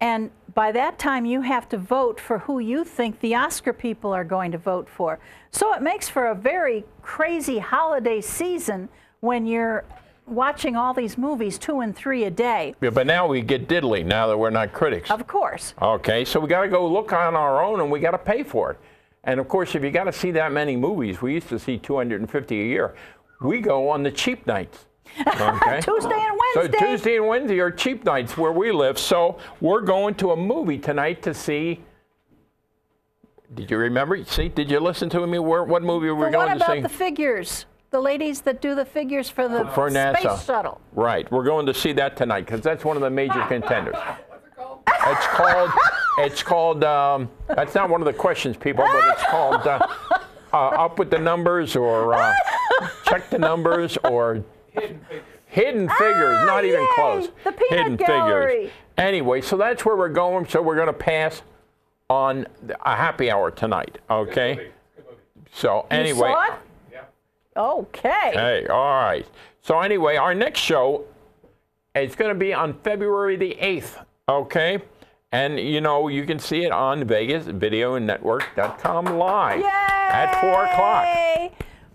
And 0.00 0.30
by 0.54 0.72
that 0.72 0.98
time, 0.98 1.24
you 1.24 1.42
have 1.42 1.68
to 1.68 1.78
vote 1.78 2.18
for 2.18 2.40
who 2.40 2.58
you 2.58 2.84
think 2.84 3.20
the 3.20 3.36
Oscar 3.36 3.72
people 3.72 4.12
are 4.12 4.24
going 4.24 4.50
to 4.50 4.58
vote 4.58 4.88
for. 4.88 5.20
So 5.50 5.72
it 5.74 5.82
makes 5.82 6.08
for 6.08 6.26
a 6.26 6.34
very 6.34 6.84
crazy 7.02 7.60
holiday 7.60 8.20
season 8.20 8.88
when 9.20 9.46
you're 9.46 9.84
watching 10.26 10.74
all 10.74 10.94
these 10.94 11.16
movies, 11.16 11.58
two 11.58 11.80
and 11.80 11.94
three 11.94 12.24
a 12.24 12.30
day. 12.30 12.74
Yeah, 12.80 12.90
but 12.90 13.06
now 13.06 13.26
we 13.26 13.42
get 13.42 13.68
diddly 13.68 14.04
now 14.04 14.26
that 14.26 14.36
we're 14.36 14.50
not 14.50 14.72
critics. 14.72 15.10
Of 15.10 15.26
course. 15.26 15.74
Okay, 15.80 16.24
so 16.24 16.40
we 16.40 16.48
got 16.48 16.62
to 16.62 16.68
go 16.68 16.86
look 16.86 17.12
on 17.12 17.36
our 17.36 17.62
own 17.62 17.80
and 17.80 17.90
we 17.90 18.00
got 18.00 18.12
to 18.12 18.18
pay 18.18 18.42
for 18.42 18.72
it. 18.72 18.78
And 19.24 19.38
of 19.38 19.48
course, 19.48 19.74
if 19.74 19.84
you 19.84 19.90
got 19.90 20.04
to 20.04 20.12
see 20.12 20.30
that 20.32 20.52
many 20.52 20.76
movies, 20.76 21.22
we 21.22 21.34
used 21.34 21.48
to 21.48 21.58
see 21.58 21.78
250 21.78 22.60
a 22.60 22.64
year. 22.64 22.94
We 23.40 23.60
go 23.60 23.88
on 23.88 24.02
the 24.02 24.10
cheap 24.10 24.46
nights. 24.46 24.86
Okay. 25.20 25.80
Tuesday 25.82 26.18
and 26.18 26.38
Wednesday. 26.56 26.78
So 26.78 26.86
Tuesday 26.86 27.16
and 27.16 27.26
Wednesday 27.28 27.58
are 27.60 27.70
cheap 27.70 28.04
nights 28.04 28.36
where 28.36 28.52
we 28.52 28.72
live. 28.72 28.98
So 28.98 29.38
we're 29.60 29.80
going 29.82 30.14
to 30.16 30.32
a 30.32 30.36
movie 30.36 30.78
tonight 30.78 31.22
to 31.22 31.34
see. 31.34 31.80
Did 33.54 33.70
you 33.70 33.76
remember? 33.76 34.24
See, 34.24 34.48
did 34.48 34.70
you 34.70 34.80
listen 34.80 35.08
to 35.10 35.26
me? 35.26 35.38
Where, 35.38 35.62
what 35.64 35.82
movie 35.82 36.08
were 36.08 36.14
we 36.16 36.24
But 36.26 36.32
going 36.32 36.58
to 36.58 36.64
see? 36.64 36.68
what 36.70 36.78
about 36.78 36.90
the 36.90 36.96
figures? 36.96 37.66
The 37.90 38.00
ladies 38.00 38.40
that 38.42 38.62
do 38.62 38.74
the 38.74 38.86
figures 38.86 39.28
for 39.28 39.46
the 39.48 39.66
For 39.74 39.90
NASA. 39.90 40.18
space 40.18 40.44
shuttle. 40.46 40.80
Right, 40.92 41.30
we're 41.30 41.44
going 41.44 41.66
to 41.66 41.74
see 41.74 41.92
that 41.92 42.16
tonight 42.16 42.46
because 42.46 42.62
that's 42.62 42.84
one 42.86 42.96
of 42.96 43.02
the 43.02 43.10
major 43.10 43.44
contenders. 43.48 43.96
What's 43.96 44.46
it 44.46 44.56
called? 44.56 44.80
It's 44.88 45.26
called. 45.26 45.70
It's 46.18 46.42
called. 46.42 46.84
Um, 46.84 47.30
that's 47.48 47.74
not 47.74 47.88
one 47.88 48.00
of 48.00 48.06
the 48.06 48.12
questions, 48.12 48.56
people, 48.56 48.84
but 48.84 49.04
it's 49.08 49.22
called 49.24 49.66
uh, 49.66 49.86
uh, 50.52 50.56
up 50.56 50.98
with 50.98 51.10
the 51.10 51.18
numbers 51.18 51.74
or 51.76 52.14
uh, 52.14 52.32
check 53.04 53.30
the 53.30 53.38
numbers 53.38 53.96
or 54.04 54.44
Hidden 54.72 55.00
figures. 55.08 55.22
hidden 55.46 55.88
figures. 55.90 56.36
Ah, 56.40 56.44
not 56.46 56.64
even 56.64 56.86
close. 56.94 57.28
the 57.44 57.52
peanut 57.52 57.78
hidden 57.78 57.96
gallery. 57.96 58.54
figures. 58.56 58.70
Anyway, 58.98 59.40
so 59.40 59.56
that's 59.56 59.84
where 59.84 59.96
we're 59.96 60.08
going. 60.10 60.46
So 60.48 60.60
we're 60.62 60.74
going 60.76 60.86
to 60.88 60.92
pass 60.92 61.42
on 62.10 62.46
a 62.84 62.94
happy 62.96 63.30
hour 63.30 63.50
tonight. 63.50 63.98
Okay. 64.10 64.54
Good 64.56 65.04
movie. 65.06 65.16
So 65.52 65.86
You 65.90 65.96
anyway. 65.98 66.18
saw 66.30 66.44
it? 66.44 66.52
Yeah. 66.92 67.00
Okay. 67.56 68.30
Hey, 68.34 68.66
all 68.68 69.00
right. 69.02 69.26
So 69.62 69.80
anyway, 69.80 70.16
our 70.16 70.34
next 70.34 70.60
show 70.60 71.04
is 71.94 72.14
going 72.16 72.30
to 72.32 72.38
be 72.38 72.52
on 72.52 72.74
February 72.80 73.36
the 73.36 73.56
8th, 73.60 74.04
okay? 74.28 74.78
And 75.32 75.58
you 75.58 75.80
know, 75.80 76.06
you 76.08 76.26
can 76.26 76.38
see 76.38 76.64
it 76.64 76.72
on 76.72 77.04
VegasVideoNetwork.com 77.04 79.18
live 79.18 79.60
Yay! 79.60 79.66
at 79.66 80.40
4 80.40 80.64
o'clock 80.66 81.08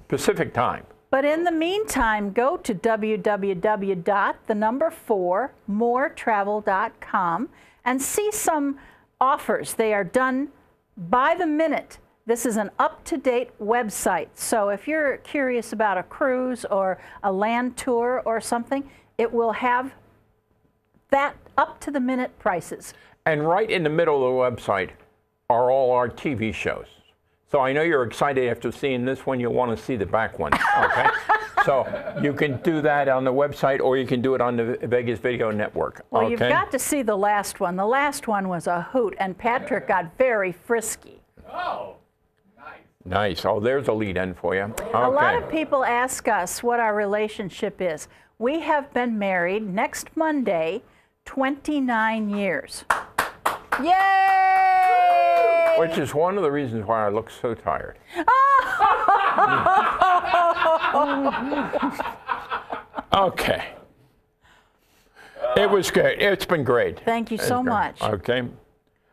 Pacific 0.07 0.53
time. 0.53 0.85
But 1.09 1.23
in 1.23 1.43
the 1.43 1.51
meantime, 1.51 2.31
go 2.31 2.57
to 2.57 2.75
www.the 2.75 4.55
number 4.55 4.91
four 4.91 5.53
moretravel.com 5.69 7.49
and 7.85 8.01
see 8.01 8.31
some 8.31 8.77
offers. 9.21 9.73
They 9.73 9.93
are 9.93 10.03
done 10.03 10.49
by 10.97 11.35
the 11.35 11.47
minute. 11.47 11.99
This 12.25 12.45
is 12.45 12.57
an 12.57 12.71
up-to-date 12.77 13.51
website. 13.61 14.27
So 14.33 14.67
if 14.67 14.87
you're 14.87 15.17
curious 15.17 15.71
about 15.71 15.97
a 15.97 16.03
cruise 16.03 16.65
or 16.65 16.99
a 17.23 17.31
land 17.31 17.77
tour 17.77 18.21
or 18.25 18.41
something, 18.41 18.89
it 19.17 19.31
will 19.31 19.53
have 19.53 19.93
that 21.09 21.37
up 21.57 21.79
to 21.81 21.91
the 21.91 22.01
minute 22.01 22.37
prices. 22.37 22.93
And 23.27 23.45
right 23.45 23.69
in 23.69 23.83
the 23.83 23.89
middle 23.89 24.25
of 24.25 24.55
the 24.55 24.61
website 24.61 24.91
are 25.49 25.69
all 25.69 25.91
our 25.91 26.07
TV 26.07 26.53
shows. 26.53 26.85
So 27.51 27.59
I 27.59 27.73
know 27.73 27.81
you're 27.81 28.03
excited 28.03 28.49
after 28.49 28.71
seeing 28.71 29.03
this 29.03 29.25
one, 29.25 29.37
you'll 29.37 29.53
want 29.53 29.77
to 29.77 29.83
see 29.83 29.97
the 29.97 30.05
back 30.05 30.39
one, 30.39 30.53
okay? 30.53 31.09
so 31.65 32.15
you 32.21 32.31
can 32.31 32.55
do 32.61 32.81
that 32.81 33.09
on 33.09 33.25
the 33.25 33.33
website 33.33 33.81
or 33.81 33.97
you 33.97 34.07
can 34.07 34.21
do 34.21 34.33
it 34.33 34.39
on 34.39 34.55
the 34.55 34.77
Vegas 34.83 35.19
Video 35.19 35.51
Network, 35.51 36.05
Well, 36.09 36.23
okay? 36.23 36.31
you've 36.31 36.39
got 36.39 36.71
to 36.71 36.79
see 36.79 37.01
the 37.01 37.17
last 37.17 37.59
one. 37.59 37.75
The 37.75 37.85
last 37.85 38.29
one 38.29 38.47
was 38.47 38.65
a 38.65 38.83
hoot, 38.93 39.13
and 39.19 39.37
Patrick 39.37 39.89
got 39.89 40.17
very 40.17 40.53
frisky. 40.53 41.19
Oh, 41.51 41.97
nice. 42.57 42.75
Nice. 43.03 43.45
Oh, 43.45 43.59
there's 43.59 43.89
a 43.89 43.93
lead 43.93 44.15
in 44.15 44.35
for 44.35 44.55
you. 44.55 44.61
Okay. 44.61 44.89
A 44.93 45.09
lot 45.09 45.35
of 45.35 45.49
people 45.49 45.83
ask 45.83 46.29
us 46.29 46.63
what 46.63 46.79
our 46.79 46.95
relationship 46.95 47.81
is. 47.81 48.07
We 48.39 48.61
have 48.61 48.93
been 48.93 49.19
married 49.19 49.63
next 49.63 50.15
Monday 50.15 50.81
29 51.27 52.29
years. 52.31 52.83
Yay! 53.83 55.75
Which 55.77 55.99
is 55.99 56.15
one 56.15 56.37
of 56.37 56.41
the 56.41 56.49
reasons 56.49 56.87
why 56.87 57.05
I 57.05 57.09
look 57.09 57.29
so 57.29 57.53
tired. 57.53 57.99
okay. 63.13 63.73
It 65.55 65.69
was 65.69 65.91
great. 65.91 66.19
It's 66.19 66.45
been 66.45 66.63
great. 66.63 66.99
Thank 67.01 67.29
you 67.29 67.35
It's 67.35 67.47
so 67.47 67.61
great. 67.61 67.71
much. 67.71 68.01
Okay. 68.01 68.43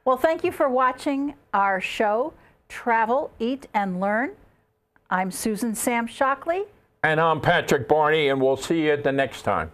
Well, 0.05 0.16
thank 0.16 0.44
you 0.44 0.53
for 0.53 0.68
watching 0.68 1.35
our 1.53 1.81
show, 1.81 2.33
Travel, 2.68 3.31
Eat, 3.38 3.66
and 3.74 4.00
Learn. 4.00 4.33
I'm 5.11 5.31
Susan 5.31 5.74
Sam 5.74 6.07
Shockley. 6.07 6.64
And 7.03 7.20
I'm 7.20 7.40
Patrick 7.40 7.88
Barney, 7.88 8.29
and 8.29 8.40
we'll 8.40 8.57
see 8.57 8.83
you 8.85 8.92
at 8.92 9.05
the 9.05 9.12
next 9.12 9.42
time. 9.42 9.70